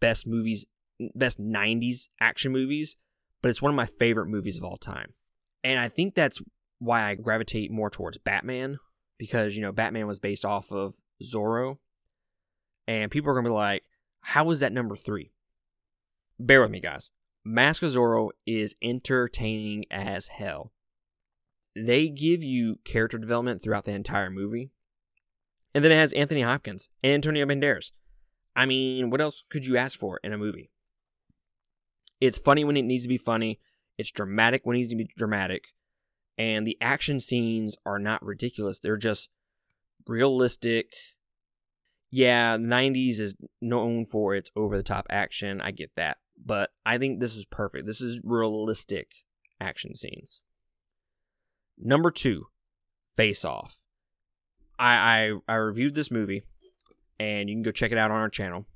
best 0.00 0.26
movies, 0.26 0.66
best 1.14 1.40
90s 1.40 2.08
action 2.20 2.52
movies, 2.52 2.96
but 3.42 3.48
it's 3.48 3.62
one 3.62 3.70
of 3.70 3.76
my 3.76 3.86
favorite 3.86 4.28
movies 4.28 4.58
of 4.58 4.64
all 4.64 4.76
time. 4.76 5.14
And 5.64 5.80
I 5.80 5.88
think 5.88 6.14
that's 6.14 6.40
why 6.78 7.04
I 7.04 7.14
gravitate 7.14 7.70
more 7.70 7.90
towards 7.90 8.18
Batman 8.18 8.78
because 9.20 9.54
you 9.54 9.60
know 9.60 9.70
Batman 9.70 10.06
was 10.06 10.18
based 10.18 10.46
off 10.46 10.72
of 10.72 10.94
Zorro, 11.22 11.76
and 12.88 13.10
people 13.10 13.30
are 13.30 13.34
gonna 13.34 13.50
be 13.50 13.54
like, 13.54 13.84
"How 14.22 14.50
is 14.50 14.60
that 14.60 14.72
number 14.72 14.96
three? 14.96 15.30
Bear 16.38 16.62
with 16.62 16.70
me, 16.70 16.80
guys. 16.80 17.10
Mask 17.44 17.82
of 17.82 17.92
Zorro 17.92 18.30
is 18.46 18.76
entertaining 18.80 19.84
as 19.90 20.28
hell. 20.28 20.72
They 21.76 22.08
give 22.08 22.42
you 22.42 22.76
character 22.84 23.18
development 23.18 23.62
throughout 23.62 23.84
the 23.84 23.92
entire 23.92 24.30
movie, 24.30 24.70
and 25.74 25.84
then 25.84 25.92
it 25.92 25.96
has 25.96 26.14
Anthony 26.14 26.40
Hopkins 26.40 26.88
and 27.04 27.12
Antonio 27.12 27.44
Banderas. 27.44 27.92
I 28.56 28.64
mean, 28.64 29.10
what 29.10 29.20
else 29.20 29.44
could 29.50 29.66
you 29.66 29.76
ask 29.76 29.98
for 29.98 30.18
in 30.24 30.32
a 30.32 30.38
movie? 30.38 30.70
It's 32.22 32.38
funny 32.38 32.64
when 32.64 32.78
it 32.78 32.86
needs 32.86 33.02
to 33.02 33.08
be 33.08 33.18
funny. 33.18 33.60
It's 33.98 34.10
dramatic 34.10 34.64
when 34.64 34.76
it 34.76 34.80
needs 34.80 34.90
to 34.90 34.96
be 34.96 35.08
dramatic 35.14 35.74
and 36.38 36.66
the 36.66 36.78
action 36.80 37.20
scenes 37.20 37.76
are 37.84 37.98
not 37.98 38.24
ridiculous. 38.24 38.78
They're 38.78 38.96
just 38.96 39.28
realistic. 40.06 40.92
Yeah, 42.10 42.56
the 42.56 42.64
90s 42.64 43.20
is 43.20 43.34
known 43.60 44.04
for 44.04 44.34
its 44.34 44.50
over 44.56 44.76
the 44.76 44.82
top 44.82 45.06
action. 45.10 45.60
I 45.60 45.70
get 45.70 45.92
that. 45.96 46.18
But 46.42 46.70
I 46.84 46.98
think 46.98 47.20
this 47.20 47.36
is 47.36 47.44
perfect. 47.44 47.86
This 47.86 48.00
is 48.00 48.20
realistic 48.24 49.08
action 49.60 49.94
scenes. 49.94 50.40
Number 51.78 52.10
two, 52.10 52.46
Face 53.16 53.44
Off. 53.44 53.78
I, 54.78 54.94
I, 54.94 55.32
I 55.46 55.54
reviewed 55.56 55.94
this 55.94 56.10
movie, 56.10 56.42
and 57.18 57.48
you 57.48 57.54
can 57.54 57.62
go 57.62 57.70
check 57.70 57.92
it 57.92 57.98
out 57.98 58.10
on 58.10 58.18
our 58.18 58.30
channel. 58.30 58.66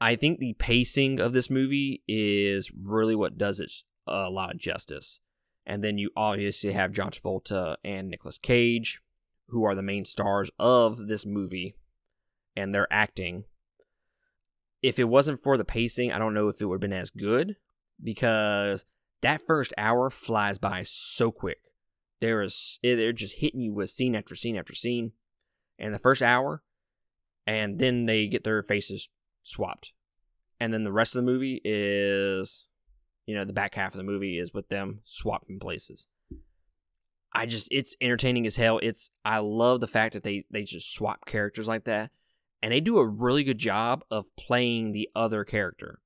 I 0.00 0.16
think 0.16 0.38
the 0.38 0.54
pacing 0.54 1.20
of 1.20 1.32
this 1.32 1.48
movie 1.48 2.02
is 2.08 2.70
really 2.74 3.14
what 3.14 3.38
does 3.38 3.60
it 3.60 3.72
a 4.06 4.30
lot 4.30 4.52
of 4.52 4.58
justice. 4.58 5.20
And 5.66 5.82
then 5.82 5.98
you 5.98 6.10
obviously 6.16 6.72
have 6.72 6.92
John 6.92 7.10
Travolta 7.10 7.76
and 7.84 8.10
Nicolas 8.10 8.38
Cage, 8.38 9.00
who 9.48 9.64
are 9.64 9.74
the 9.74 9.82
main 9.82 10.04
stars 10.04 10.50
of 10.58 11.06
this 11.08 11.24
movie, 11.24 11.76
and 12.56 12.74
they're 12.74 12.92
acting. 12.92 13.44
If 14.82 14.98
it 14.98 15.04
wasn't 15.04 15.42
for 15.42 15.56
the 15.56 15.64
pacing, 15.64 16.12
I 16.12 16.18
don't 16.18 16.34
know 16.34 16.48
if 16.48 16.60
it 16.60 16.66
would 16.66 16.76
have 16.76 16.80
been 16.80 16.92
as 16.92 17.10
good 17.10 17.56
because 18.02 18.84
that 19.22 19.46
first 19.46 19.72
hour 19.78 20.10
flies 20.10 20.58
by 20.58 20.82
so 20.82 21.30
quick. 21.30 21.72
There 22.20 22.42
is 22.42 22.78
they're 22.82 23.12
just 23.12 23.36
hitting 23.36 23.60
you 23.60 23.72
with 23.72 23.90
scene 23.90 24.14
after 24.14 24.36
scene 24.36 24.56
after 24.56 24.74
scene, 24.74 25.12
and 25.78 25.94
the 25.94 25.98
first 25.98 26.22
hour, 26.22 26.62
and 27.46 27.78
then 27.78 28.06
they 28.06 28.26
get 28.26 28.44
their 28.44 28.62
faces 28.62 29.08
swapped, 29.42 29.92
and 30.60 30.72
then 30.72 30.84
the 30.84 30.92
rest 30.92 31.16
of 31.16 31.24
the 31.24 31.30
movie 31.30 31.60
is 31.64 32.66
you 33.26 33.34
know, 33.34 33.44
the 33.44 33.52
back 33.52 33.74
half 33.74 33.94
of 33.94 33.98
the 33.98 34.04
movie 34.04 34.38
is 34.38 34.52
with 34.52 34.68
them 34.68 35.00
swapping 35.04 35.58
places. 35.58 36.06
I 37.32 37.46
just 37.46 37.68
it's 37.70 37.96
entertaining 38.00 38.46
as 38.46 38.56
hell. 38.56 38.78
It's 38.82 39.10
I 39.24 39.38
love 39.38 39.80
the 39.80 39.88
fact 39.88 40.12
that 40.14 40.22
they 40.22 40.44
they 40.50 40.62
just 40.62 40.92
swap 40.92 41.26
characters 41.26 41.66
like 41.66 41.84
that. 41.84 42.10
And 42.62 42.72
they 42.72 42.80
do 42.80 42.98
a 42.98 43.06
really 43.06 43.44
good 43.44 43.58
job 43.58 44.04
of 44.10 44.34
playing 44.36 44.92
the 44.92 45.10
other 45.14 45.44
character. 45.44 46.00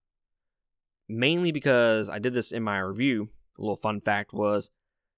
Mainly 1.08 1.52
because 1.52 2.10
I 2.10 2.18
did 2.18 2.34
this 2.34 2.50
in 2.50 2.62
my 2.62 2.78
review. 2.78 3.28
A 3.58 3.62
little 3.62 3.76
fun 3.76 4.00
fact 4.00 4.32
was 4.32 4.70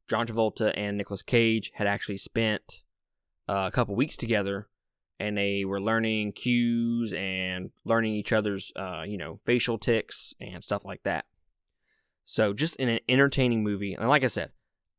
John 0.08 0.26
Travolta 0.26 0.72
and 0.76 0.96
Nicolas 0.96 1.22
Cage 1.22 1.72
had 1.74 1.86
actually 1.86 2.16
spent 2.16 2.82
uh, 3.48 3.66
a 3.68 3.70
couple 3.70 3.94
weeks 3.94 4.16
together 4.16 4.68
and 5.18 5.36
they 5.36 5.64
were 5.64 5.80
learning 5.80 6.32
cues 6.32 7.12
and 7.12 7.70
learning 7.84 8.14
each 8.14 8.32
other's 8.32 8.72
uh, 8.74 9.02
you 9.06 9.16
know 9.16 9.38
facial 9.44 9.78
ticks 9.78 10.34
and 10.40 10.64
stuff 10.64 10.84
like 10.84 11.02
that 11.04 11.26
so 12.24 12.52
just 12.52 12.76
in 12.76 12.88
an 12.88 13.00
entertaining 13.08 13.62
movie, 13.62 13.94
and 13.94 14.08
like 14.08 14.24
I 14.24 14.28
said, 14.28 14.50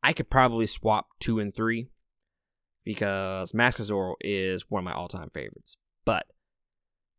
I 0.03 0.13
could 0.13 0.29
probably 0.29 0.65
swap 0.65 1.07
two 1.19 1.39
and 1.39 1.55
three 1.55 1.89
because 2.83 3.53
Mask 3.53 3.79
of 3.79 3.85
Zorro 3.85 4.15
is 4.21 4.69
one 4.69 4.79
of 4.79 4.85
my 4.85 4.93
all-time 4.93 5.29
favorites. 5.29 5.77
But 6.05 6.25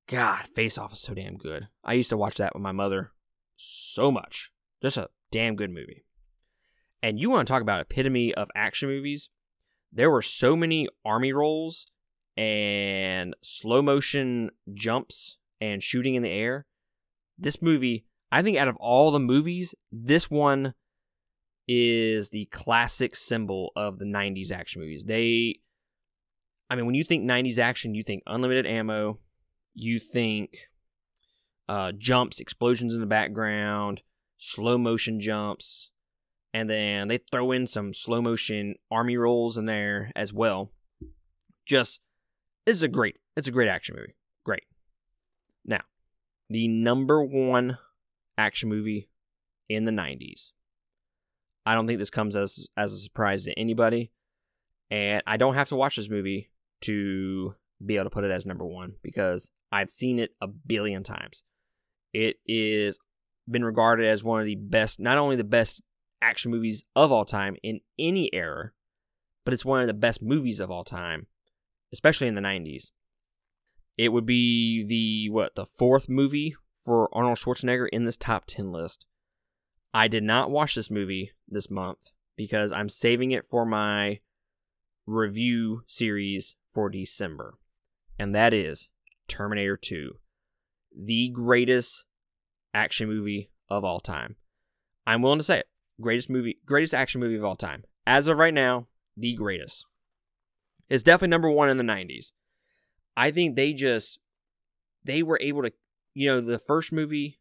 God, 0.09 0.49
Face 0.55 0.77
Off 0.79 0.93
is 0.93 0.99
so 0.99 1.15
damn 1.15 1.37
good. 1.37 1.69
I 1.85 1.95
used 1.95 2.11
to 2.11 2.17
watch 2.17 2.37
that 2.37 2.55
with 2.55 2.63
my 2.63 2.73
mother 2.73 3.13
so 3.57 4.11
much. 4.11 4.51
Just 4.83 4.97
a 4.97 5.09
damn 5.31 5.55
good 5.55 5.71
movie. 5.71 6.05
And 7.03 7.19
you 7.19 7.31
want 7.31 7.47
to 7.47 7.53
talk 7.53 7.63
about 7.63 7.81
epitome 7.81 8.35
of 8.35 8.49
action 8.55 8.89
movies? 8.89 9.29
There 9.93 10.11
were 10.11 10.23
so 10.23 10.57
many 10.57 10.89
army 11.05 11.33
rolls 11.33 11.87
and 12.37 13.35
slow 13.43 13.83
motion 13.83 14.51
jumps 14.75 15.37
and 15.61 15.83
shooting 15.83 16.15
in 16.15 16.23
the 16.23 16.31
air. 16.31 16.67
This 17.39 17.63
movie 17.63 18.07
I 18.33 18.41
think 18.41 18.57
out 18.57 18.67
of 18.67 18.77
all 18.77 19.11
the 19.11 19.21
movies, 19.21 19.75
this 19.93 20.31
one 20.31 20.73
is 21.69 22.31
the 22.31 22.47
classic 22.47 23.15
symbol 23.15 23.73
of 23.77 23.99
the 23.99 24.07
90s 24.07 24.51
action 24.51 24.81
movies. 24.81 25.05
They, 25.05 25.61
I 26.71 26.75
mean, 26.75 26.87
when 26.87 26.95
you 26.95 27.05
think 27.05 27.25
90s 27.25 27.59
action, 27.59 27.95
you 27.95 28.03
think 28.03 28.23
unlimited 28.27 28.67
ammo, 28.67 29.19
you 29.75 30.01
think 30.01 30.71
uh, 31.69 31.93
jumps, 31.93 32.41
explosions 32.41 32.95
in 32.95 33.01
the 33.01 33.07
background, 33.07 34.01
slow 34.39 34.79
motion 34.79 35.21
jumps, 35.21 35.91
and 36.55 36.71
then 36.71 37.09
they 37.09 37.19
throw 37.19 37.53
in 37.53 37.67
some 37.67 37.93
slow 37.93 38.23
motion 38.23 38.77
army 38.91 39.19
rolls 39.19 39.59
in 39.59 39.67
there 39.67 40.11
as 40.17 40.33
well. 40.33 40.73
Just, 41.67 42.01
it's 42.65 42.81
a 42.81 42.89
great, 42.89 43.17
it's 43.37 43.49
a 43.49 43.53
great 43.53 43.69
action 43.69 43.95
movie. 43.95 44.17
Great. 44.43 44.65
Now, 45.67 45.83
the 46.49 46.67
number 46.67 47.23
one 47.23 47.77
action 48.43 48.69
movie 48.69 49.09
in 49.69 49.85
the 49.85 49.93
90s. 49.93 50.51
I 51.65 51.75
don't 51.75 51.87
think 51.87 51.99
this 51.99 52.11
comes 52.11 52.35
as 52.35 52.67
as 52.77 52.93
a 52.93 52.99
surprise 52.99 53.45
to 53.45 53.59
anybody, 53.59 54.11
and 54.91 55.23
I 55.27 55.37
don't 55.37 55.55
have 55.55 55.69
to 55.69 55.77
watch 55.77 55.97
this 55.97 56.11
movie 56.11 56.51
to 56.83 57.55
be 57.85 57.95
able 57.95 58.05
to 58.05 58.11
put 58.11 58.25
it 58.25 58.31
as 58.31 58.45
number 58.45 58.65
1 58.65 58.95
because 59.03 59.51
I've 59.71 59.91
seen 59.91 60.19
it 60.19 60.33
a 60.41 60.49
billion 60.49 61.03
times. 61.03 61.45
It 62.13 62.37
is 62.47 62.99
been 63.51 63.65
regarded 63.65 64.07
as 64.07 64.23
one 64.23 64.41
of 64.41 64.47
the 64.47 64.57
best, 64.57 65.01
not 65.01 65.19
only 65.19 65.37
the 65.37 65.45
best 65.45 65.83
action 66.21 66.51
movies 66.51 66.85
of 66.95 67.11
all 67.11 67.25
time 67.25 67.57
in 67.63 67.81
any 67.99 68.33
era, 68.33 68.73
but 69.45 69.55
it's 69.55 69.65
one 69.65 69.81
of 69.81 69.87
the 69.87 69.95
best 69.95 70.23
movies 70.23 70.61
of 70.61 70.71
all 70.71 70.85
time, 70.85 71.27
especially 71.93 72.29
in 72.29 72.35
the 72.35 72.41
90s. 72.41 72.91
It 73.99 74.11
would 74.11 74.27
be 74.27 74.85
the 74.85 75.31
what, 75.31 75.55
the 75.55 75.67
fourth 75.67 76.09
movie 76.09 76.55
for 76.83 77.09
Arnold 77.13 77.39
Schwarzenegger 77.39 77.89
in 77.93 78.05
this 78.05 78.17
top 78.17 78.45
10 78.47 78.73
list. 78.73 79.07
I 79.95 80.09
did 80.09 80.23
not 80.23 80.51
watch 80.51 80.75
this 80.75 80.91
movie 80.91 81.33
this 81.49 81.71
month 81.71 82.13
because 82.37 82.73
I'm 82.73 82.89
saving 82.89 83.31
it 83.31 83.47
for 83.47 83.65
my 83.65 84.21
review 85.07 85.83
series 85.87 86.57
for 86.73 86.89
December. 86.89 87.59
And 88.19 88.35
that 88.35 88.55
is 88.55 88.89
Terminator 89.29 89.77
2, 89.77 90.17
the 90.97 91.29
greatest 91.29 92.05
action 92.75 93.09
movie 93.09 93.51
of 93.69 93.85
all 93.85 94.01
time. 94.01 94.37
I'm 95.07 95.23
willing 95.23 95.39
to 95.39 95.45
say 95.45 95.61
it. 95.61 95.69
Greatest 96.01 96.31
movie, 96.31 96.59
greatest 96.65 96.95
action 96.95 97.21
movie 97.21 97.37
of 97.37 97.45
all 97.45 97.57
time. 97.57 97.85
As 98.07 98.27
of 98.27 98.39
right 98.39 98.55
now, 98.55 98.87
the 99.17 99.35
greatest. 99.35 99.85
It's 100.89 101.03
definitely 101.03 101.29
number 101.29 101.51
1 101.51 101.69
in 101.69 101.77
the 101.77 101.85
90s. 101.85 102.33
I 103.17 103.31
think 103.31 103.57
they 103.57 103.73
just 103.73 104.19
they 105.05 105.23
were 105.23 105.39
able 105.41 105.63
to 105.63 105.73
you 106.15 106.29
know, 106.29 106.41
the 106.41 106.59
first 106.59 106.93
movie, 106.93 107.41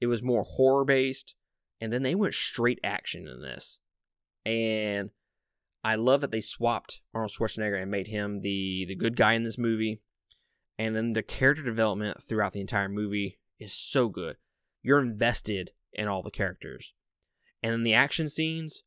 it 0.00 0.06
was 0.06 0.22
more 0.22 0.44
horror 0.44 0.84
based, 0.84 1.34
and 1.80 1.92
then 1.92 2.02
they 2.02 2.14
went 2.14 2.34
straight 2.34 2.80
action 2.84 3.26
in 3.26 3.40
this. 3.42 3.78
And 4.44 5.10
I 5.82 5.96
love 5.96 6.20
that 6.20 6.30
they 6.30 6.40
swapped 6.40 7.00
Arnold 7.14 7.32
Schwarzenegger 7.32 7.80
and 7.80 7.90
made 7.90 8.08
him 8.08 8.40
the 8.40 8.84
the 8.86 8.94
good 8.94 9.16
guy 9.16 9.32
in 9.32 9.44
this 9.44 9.58
movie. 9.58 10.00
And 10.78 10.96
then 10.96 11.12
the 11.12 11.22
character 11.22 11.62
development 11.62 12.22
throughout 12.22 12.52
the 12.52 12.60
entire 12.60 12.88
movie 12.88 13.38
is 13.58 13.72
so 13.72 14.08
good. 14.08 14.36
You're 14.82 15.00
invested 15.00 15.72
in 15.92 16.08
all 16.08 16.22
the 16.22 16.30
characters. 16.30 16.94
And 17.62 17.72
then 17.72 17.82
the 17.82 17.92
action 17.92 18.30
scenes, 18.30 18.82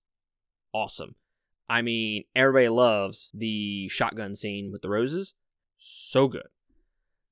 awesome. 0.74 1.16
I 1.70 1.84
mean, 1.84 2.24
everybody 2.36 2.70
loves 2.70 3.30
the 3.32 3.88
shotgun 3.89 4.36
scene 4.36 4.72
with 4.72 4.82
the 4.82 4.89
roses. 4.89 5.34
So 5.78 6.28
good 6.28 6.48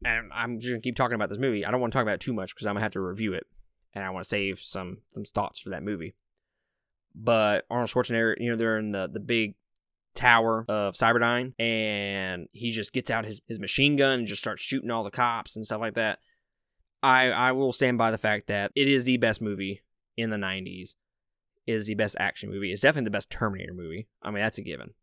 and 0.03 0.31
I'm 0.33 0.59
just 0.59 0.71
gonna 0.71 0.81
keep 0.81 0.95
talking 0.95 1.15
about 1.15 1.29
this 1.29 1.39
movie. 1.39 1.65
I 1.65 1.71
don't 1.71 1.81
want 1.81 1.93
to 1.93 1.97
talk 1.97 2.03
about 2.03 2.15
it 2.15 2.21
too 2.21 2.33
much 2.33 2.53
because 2.53 2.65
I'm 2.67 2.73
gonna 2.73 2.83
have 2.83 2.93
to 2.93 3.01
review 3.01 3.33
it, 3.33 3.45
and 3.93 4.03
I 4.03 4.09
want 4.09 4.23
to 4.23 4.29
save 4.29 4.59
some 4.59 4.99
some 5.13 5.25
thoughts 5.25 5.59
for 5.59 5.69
that 5.69 5.83
movie. 5.83 6.15
But 7.13 7.65
Arnold 7.69 7.89
Schwarzenegger, 7.89 8.35
you 8.39 8.51
know, 8.51 8.55
they're 8.55 8.77
in 8.77 8.91
the 8.91 9.07
the 9.11 9.19
big 9.19 9.55
tower 10.13 10.65
of 10.67 10.95
Cyberdyne, 10.95 11.59
and 11.59 12.47
he 12.51 12.71
just 12.71 12.93
gets 12.93 13.09
out 13.09 13.25
his 13.25 13.41
his 13.47 13.59
machine 13.59 13.95
gun 13.95 14.19
and 14.19 14.27
just 14.27 14.41
starts 14.41 14.61
shooting 14.61 14.91
all 14.91 15.03
the 15.03 15.11
cops 15.11 15.55
and 15.55 15.65
stuff 15.65 15.81
like 15.81 15.95
that. 15.95 16.19
I 17.03 17.31
I 17.31 17.51
will 17.51 17.71
stand 17.71 17.97
by 17.97 18.11
the 18.11 18.17
fact 18.17 18.47
that 18.47 18.71
it 18.75 18.87
is 18.87 19.03
the 19.03 19.17
best 19.17 19.41
movie 19.41 19.81
in 20.17 20.29
the 20.29 20.37
'90s. 20.37 20.95
It 21.67 21.73
is 21.73 21.85
the 21.85 21.95
best 21.95 22.15
action 22.19 22.49
movie. 22.49 22.71
It's 22.71 22.81
definitely 22.81 23.05
the 23.05 23.11
best 23.11 23.29
Terminator 23.29 23.73
movie. 23.73 24.07
I 24.21 24.31
mean, 24.31 24.41
that's 24.43 24.57
a 24.57 24.63
given. 24.63 24.93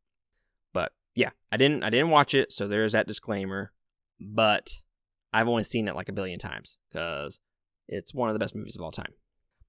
But 0.72 0.92
yeah, 1.14 1.30
I 1.52 1.56
didn't 1.56 1.82
I 1.82 1.90
didn't 1.90 2.11
watch 2.11 2.34
it, 2.34 2.52
so 2.52 2.66
there's 2.66 2.92
that 2.92 3.06
disclaimer. 3.06 3.72
But 4.20 4.72
I've 5.32 5.48
only 5.48 5.64
seen 5.64 5.88
it 5.88 5.96
like 5.96 6.08
a 6.08 6.12
billion 6.12 6.38
times 6.38 6.76
because 6.90 7.40
it's 7.86 8.14
one 8.14 8.28
of 8.28 8.34
the 8.34 8.38
best 8.38 8.54
movies 8.54 8.76
of 8.76 8.82
all 8.82 8.92
time. 8.92 9.12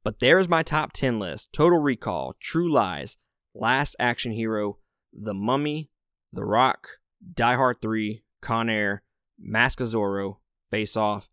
But 0.04 0.20
there's 0.20 0.48
my 0.48 0.64
top 0.64 0.94
10 0.94 1.20
list 1.20 1.52
Total 1.52 1.78
Recall, 1.78 2.36
True 2.40 2.72
Lies, 2.72 3.18
Last 3.54 3.96
Action 4.00 4.32
Hero, 4.32 4.78
The 5.14 5.34
Mummy, 5.34 5.90
The 6.32 6.46
Rock, 6.46 6.88
Die 7.34 7.56
Hard 7.56 7.82
3, 7.82 8.24
Con 8.42 8.70
Air, 8.70 9.04
Mask 9.38 9.80
of 9.82 9.90
Zorro, 9.90 10.38
Face 10.72 10.96
Off, 10.96 11.30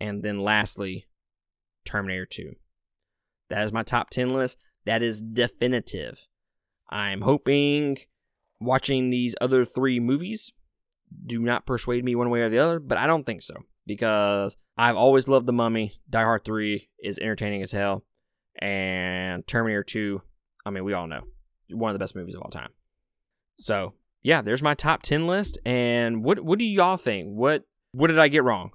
and 0.00 0.22
then 0.22 0.40
lastly, 0.40 1.06
Terminator 1.84 2.26
2. 2.26 2.54
That 3.50 3.64
is 3.64 3.72
my 3.72 3.82
top 3.82 4.10
10 4.10 4.30
list. 4.30 4.56
That 4.84 5.02
is 5.02 5.22
definitive. 5.22 6.26
I'm 6.90 7.20
hoping 7.20 7.98
watching 8.60 9.10
these 9.10 9.34
other 9.40 9.64
three 9.64 10.00
movies 10.00 10.52
do 11.26 11.40
not 11.40 11.66
persuade 11.66 12.04
me 12.04 12.14
one 12.14 12.30
way 12.30 12.42
or 12.42 12.48
the 12.48 12.58
other, 12.58 12.78
but 12.80 12.98
I 12.98 13.06
don't 13.06 13.24
think 13.24 13.42
so 13.42 13.54
because 13.86 14.56
I've 14.76 14.96
always 14.96 15.28
loved 15.28 15.46
The 15.46 15.52
Mummy. 15.52 16.00
Die 16.08 16.22
Hard 16.22 16.44
3 16.44 16.88
is 17.02 17.18
entertaining 17.18 17.62
as 17.62 17.72
hell. 17.72 18.04
And 18.60 19.46
Terminator 19.46 19.82
2, 19.82 20.20
I 20.66 20.70
mean, 20.70 20.84
we 20.84 20.92
all 20.92 21.06
know, 21.06 21.22
one 21.70 21.90
of 21.90 21.94
the 21.94 21.98
best 21.98 22.14
movies 22.14 22.34
of 22.34 22.42
all 22.42 22.50
time. 22.50 22.70
So, 23.58 23.94
yeah, 24.22 24.42
there's 24.42 24.62
my 24.62 24.74
top 24.74 25.02
10 25.02 25.26
list. 25.26 25.58
And 25.64 26.24
what 26.24 26.40
what 26.40 26.58
do 26.58 26.64
y'all 26.64 26.96
think? 26.96 27.28
What 27.28 27.64
what 27.92 28.08
did 28.08 28.18
I 28.18 28.28
get 28.28 28.44
wrong? 28.44 28.70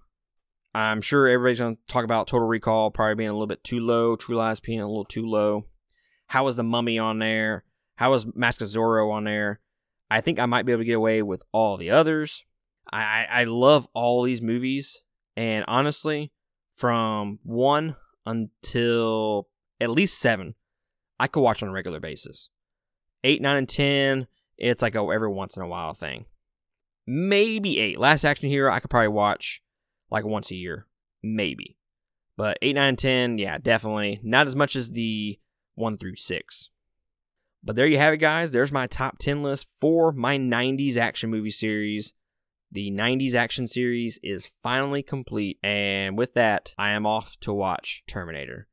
I'm 0.73 1.01
sure 1.01 1.27
everybody's 1.27 1.59
going 1.59 1.75
to 1.75 1.81
talk 1.87 2.03
about 2.03 2.27
Total 2.27 2.47
Recall 2.47 2.91
probably 2.91 3.15
being 3.15 3.29
a 3.29 3.33
little 3.33 3.47
bit 3.47 3.63
too 3.63 3.79
low, 3.79 4.15
True 4.15 4.35
Lies 4.35 4.59
being 4.59 4.79
a 4.79 4.87
little 4.87 5.05
too 5.05 5.25
low. 5.25 5.65
How 6.27 6.43
was 6.45 6.55
The 6.55 6.63
Mummy 6.63 6.99
on 6.99 7.19
there? 7.19 7.63
How 7.95 8.11
was 8.11 8.27
Mask 8.35 8.61
of 8.61 8.67
Zorro 8.67 9.11
on 9.11 9.23
there? 9.23 9.59
I 10.09 10.21
think 10.21 10.39
I 10.39 10.45
might 10.45 10.65
be 10.65 10.71
able 10.71 10.81
to 10.81 10.85
get 10.85 10.93
away 10.93 11.21
with 11.21 11.43
all 11.51 11.77
the 11.77 11.91
others. 11.91 12.43
I, 12.91 13.25
I, 13.29 13.43
love 13.43 13.87
all 13.93 14.23
these 14.23 14.41
movies. 14.41 15.01
And 15.35 15.65
honestly, 15.67 16.31
from 16.75 17.39
one 17.43 17.97
until 18.25 19.49
at 19.81 19.89
least 19.89 20.19
seven, 20.19 20.55
I 21.19 21.27
could 21.27 21.41
watch 21.41 21.61
on 21.61 21.69
a 21.69 21.73
regular 21.73 21.99
basis. 21.99 22.49
Eight, 23.23 23.41
nine, 23.41 23.57
and 23.57 23.69
ten, 23.69 24.27
it's 24.57 24.81
like 24.81 24.95
a 24.95 24.99
every 24.99 25.29
once 25.29 25.57
in 25.57 25.63
a 25.63 25.67
while 25.67 25.93
thing. 25.93 26.25
Maybe 27.05 27.79
eight. 27.79 27.99
Last 27.99 28.23
Action 28.23 28.49
Hero, 28.49 28.73
I 28.73 28.79
could 28.79 28.89
probably 28.89 29.09
watch 29.09 29.61
like 30.09 30.25
once 30.25 30.51
a 30.51 30.55
year. 30.55 30.87
Maybe. 31.21 31.77
But 32.37 32.57
eight, 32.61 32.75
nine, 32.75 32.89
and 32.89 32.99
ten, 32.99 33.37
yeah, 33.37 33.57
definitely. 33.57 34.21
Not 34.23 34.47
as 34.47 34.55
much 34.55 34.75
as 34.75 34.91
the 34.91 35.39
one 35.75 35.97
through 35.97 36.15
six. 36.15 36.69
But 37.67 37.75
there 37.75 37.85
you 37.85 37.97
have 37.97 38.13
it, 38.13 38.19
guys. 38.19 38.53
There's 38.53 38.71
my 38.71 38.87
top 38.87 39.17
10 39.17 39.43
list 39.43 39.67
for 39.81 40.13
my 40.13 40.37
90s 40.37 40.95
action 40.95 41.29
movie 41.29 41.51
series. 41.51 42.13
The 42.71 42.89
90s 42.91 43.35
action 43.35 43.67
series 43.67 44.17
is 44.23 44.49
finally 44.63 45.03
complete. 45.03 45.59
And 45.61 46.17
with 46.17 46.33
that, 46.35 46.73
I 46.77 46.91
am 46.91 47.05
off 47.05 47.37
to 47.41 47.51
watch 47.51 48.03
Terminator. 48.07 48.69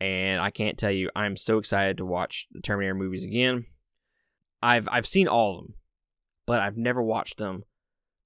And 0.00 0.40
I 0.40 0.50
can't 0.50 0.76
tell 0.76 0.90
you, 0.90 1.10
I'm 1.14 1.36
so 1.36 1.58
excited 1.58 1.96
to 1.98 2.04
watch 2.04 2.48
the 2.50 2.60
Terminator 2.60 2.96
movies 2.96 3.22
again. 3.22 3.66
I've 4.60 4.88
I've 4.90 5.06
seen 5.06 5.28
all 5.28 5.52
of 5.52 5.66
them, 5.66 5.74
but 6.44 6.60
I've 6.60 6.76
never 6.76 7.02
watched 7.02 7.38
them 7.38 7.62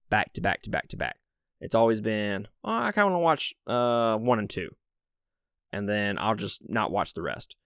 back 0.09 0.33
to 0.33 0.41
back 0.41 0.63
to 0.63 0.71
back 0.71 0.89
to 0.89 0.97
back. 0.97 1.19
It's 1.61 1.75
always 1.75 2.01
been, 2.01 2.49
oh, 2.65 2.71
I 2.71 2.93
kind 2.93 3.09
of 3.09 3.13
want 3.13 3.15
to 3.15 3.25
watch 3.25 3.55
uh, 3.67 4.17
one 4.17 4.39
and 4.39 4.49
two, 4.49 4.75
and 5.71 5.87
then 5.87 6.17
I'll 6.19 6.35
just 6.35 6.63
not 6.67 6.91
watch 6.91 7.13
the 7.13 7.23
rest 7.23 7.57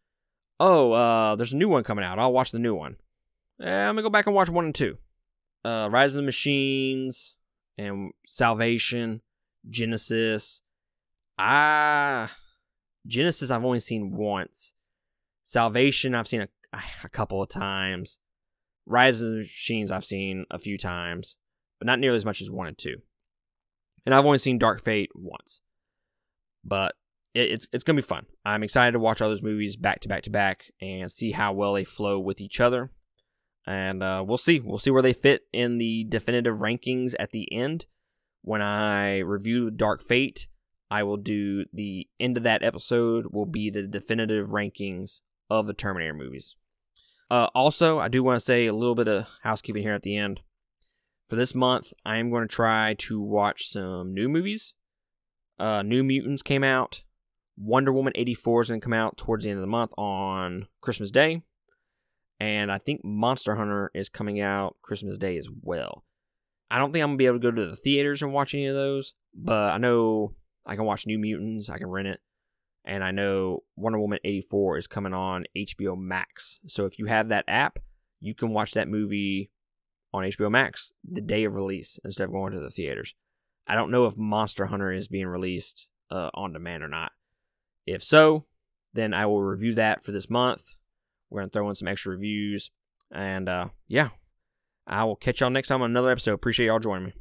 oh, 0.61 0.93
uh, 0.93 1.37
there's 1.37 1.53
a 1.53 1.57
new 1.57 1.69
one 1.69 1.85
coming 1.85 2.05
out. 2.05 2.19
I'll 2.19 2.33
watch 2.33 2.51
the 2.51 2.59
new 2.59 2.75
one. 2.75 2.97
Eh, 3.61 3.71
I'm 3.71 3.95
gonna 3.95 4.03
go 4.03 4.11
back 4.11 4.27
and 4.27 4.35
watch 4.35 4.49
one 4.49 4.65
and 4.65 4.75
two. 4.75 4.99
Uh, 5.65 5.89
Rise 5.91 6.15
of 6.15 6.21
the 6.21 6.27
Machines 6.27 7.35
and 7.79 8.13
Salvation, 8.27 9.21
Genisys. 9.71 10.63
Ah, 11.39 12.37
Genisys 13.09 13.51
I've 13.51 13.65
only 13.65 13.81
seen 13.81 14.13
once. 14.17 14.75
Salvation 15.45 16.15
I've 16.15 16.29
seen 16.29 16.43
a, 16.43 16.49
a 17.05 17.09
couple 17.09 17.43
of 17.43 17.49
times. 17.49 18.19
Rise 18.87 19.21
of 19.21 19.31
the 19.31 19.39
Machines 19.39 19.91
I've 19.91 20.05
seen 20.05 20.45
a 20.51 20.59
few 20.59 20.77
times, 20.77 21.37
but 21.79 21.87
not 21.87 21.99
nearly 21.99 22.17
as 22.17 22.25
much 22.25 22.41
as 22.41 22.51
one 22.51 22.67
and 22.67 22.79
two. 22.79 22.97
And 24.05 24.15
I've 24.15 24.25
only 24.25 24.39
seen 24.39 24.59
Dark 24.59 24.83
Fate 24.83 25.11
once. 25.15 25.61
But 26.65 26.95
it's 27.35 27.67
it's 27.73 27.85
gonna 27.85 27.97
be 27.97 28.03
fun. 28.03 28.27
I'm 28.45 28.63
excited 28.63 28.93
to 28.93 28.99
watch 28.99 29.21
all 29.21 29.29
those 29.29 29.43
movies 29.43 29.77
back 29.77 30.01
to 30.01 30.09
back 30.09 30.23
to 30.25 30.31
back 30.31 30.71
and 30.81 31.11
see 31.11 31.33
how 31.33 31.53
well 31.53 31.75
they 31.75 31.85
flow 31.85 32.19
with 32.19 32.41
each 32.41 32.61
other. 32.61 32.91
And 33.67 34.03
uh, 34.03 34.25
we'll 34.27 34.39
see. 34.39 34.61
We'll 34.61 34.79
see 34.79 34.91
where 34.91 35.03
they 35.03 35.13
fit 35.13 35.43
in 35.53 35.79
the 35.79 36.05
definitive 36.09 36.59
rankings 36.59 37.15
at 37.19 37.31
the 37.31 37.53
end. 37.53 37.87
When 38.43 38.61
I 38.61 39.19
review 39.19 39.71
Dark 39.71 40.03
Fate, 40.03 40.49
I 40.91 41.05
will 41.05 41.17
do 41.17 41.65
the 41.73 42.09
end 42.19 42.37
of 42.37 42.43
that 42.43 42.63
episode 42.63 43.27
will 43.33 43.47
be 43.47 43.71
the 43.71 43.87
definitive 43.87 44.49
rankings 44.49 45.21
of 45.49 45.67
the 45.67 45.75
Terminator 45.75 46.13
movies. 46.13 46.57
Uh, 47.31 47.49
also, 47.55 47.99
I 47.99 48.09
do 48.09 48.23
want 48.23 48.39
to 48.39 48.45
say 48.45 48.67
a 48.67 48.75
little 48.75 48.95
bit 48.95 49.09
of 49.09 49.27
housekeeping 49.43 49.83
here 49.83 49.95
at 49.95 50.03
the 50.03 50.17
end. 50.17 50.43
For 51.31 51.37
this 51.37 51.55
month, 51.55 51.95
I 52.05 52.19
am 52.19 52.29
going 52.29 52.47
to 52.47 52.55
try 52.55 52.93
to 52.95 53.21
watch 53.21 53.71
some 53.71 54.13
new 54.13 54.29
movies. 54.29 54.75
Uh, 55.59 55.81
new 55.81 56.03
Mutants 56.03 56.43
came 56.43 56.63
out. 56.63 57.05
Wonder 57.57 57.93
Woman 57.93 58.13
84 58.17 58.63
is 58.63 58.69
going 58.69 58.81
to 58.81 58.85
come 58.85 58.93
out 58.93 59.17
towards 59.17 59.45
the 59.45 59.51
end 59.51 59.59
of 59.59 59.63
the 59.63 59.67
month 59.67 59.93
on 59.99 60.67
Christmas 60.81 61.11
Day. 61.11 61.43
And 62.41 62.73
I 62.73 62.79
think 62.79 63.05
Monster 63.05 63.55
Hunter 63.55 63.91
is 63.95 64.09
coming 64.09 64.41
out 64.41 64.77
Christmas 64.83 65.19
Day 65.19 65.37
as 65.37 65.49
well. 65.63 66.05
I 66.71 66.79
don't 66.79 66.93
think 66.93 67.03
I'm 67.03 67.11
going 67.11 67.19
to 67.19 67.23
be 67.23 67.27
able 67.27 67.39
to 67.39 67.51
go 67.51 67.51
to 67.51 67.67
the 67.71 67.77
theaters 67.77 68.23
and 68.23 68.33
watch 68.33 68.55
any 68.55 68.67
of 68.67 68.75
those, 68.75 69.15
but 69.35 69.73
I 69.73 69.79
know 69.79 70.35
I 70.65 70.75
can 70.75 70.87
watch 70.87 71.07
New 71.07 71.19
Mutants, 71.19 71.69
I 71.69 71.79
can 71.79 71.89
rent 71.89 72.09
it. 72.09 72.21
And 72.85 73.05
I 73.05 73.11
know 73.11 73.63
Wonder 73.77 74.01
Woman 74.01 74.19
84 74.25 74.79
is 74.79 74.87
coming 74.87 75.15
on 75.15 75.45
HBO 75.57 75.97
Max. 75.97 76.59
So 76.67 76.85
if 76.87 76.99
you 76.99 77.07
have 77.07 77.29
that 77.29 77.45
app, 77.47 77.79
you 78.21 78.35
can 78.35 78.51
watch 78.51 78.73
that 78.73 78.89
movie 78.89 79.51
on 80.13 80.25
HBO 80.25 80.51
Max 80.51 80.93
the 81.09 81.21
day 81.21 81.45
of 81.45 81.55
release 81.55 81.99
instead 82.05 82.25
of 82.25 82.33
going 82.33 82.53
to 82.53 82.61
the 82.61 82.71
theaters. 82.71 83.15
I 83.67 83.75
don't 83.75 83.91
know 83.91 84.07
if 84.07 84.17
Monster 84.17 84.67
Hunter 84.67 84.93
is 84.93 85.09
being 85.09 85.27
released 85.27 85.87
uh, 86.11 86.31
on 86.35 86.53
demand 86.53 86.83
or 86.83 86.89
not. 86.89 87.13
If 87.87 88.03
so, 88.03 88.47
then 88.95 89.15
I 89.15 89.27
will 89.27 89.43
review 89.43 89.75
that 89.75 90.05
for 90.05 90.13
this 90.13 90.31
month. 90.31 90.75
We're 91.31 91.41
going 91.41 91.51
to 91.51 91.53
throw 91.53 91.69
in 91.69 91.75
some 91.75 91.89
extra 91.89 92.13
reviews. 92.13 92.71
And 93.11 93.49
uh, 93.49 93.69
yeah, 93.89 94.11
I 94.87 95.05
will 95.05 95.17
catch 95.17 95.41
y'all 95.41 95.51
next 95.51 95.69
time 95.69 95.83
on 95.83 95.91
another 95.91 96.11
episode. 96.11 96.35
Appreciate 96.35 96.67
y'all 96.67 96.79
joining 96.79 97.07
me. 97.07 97.13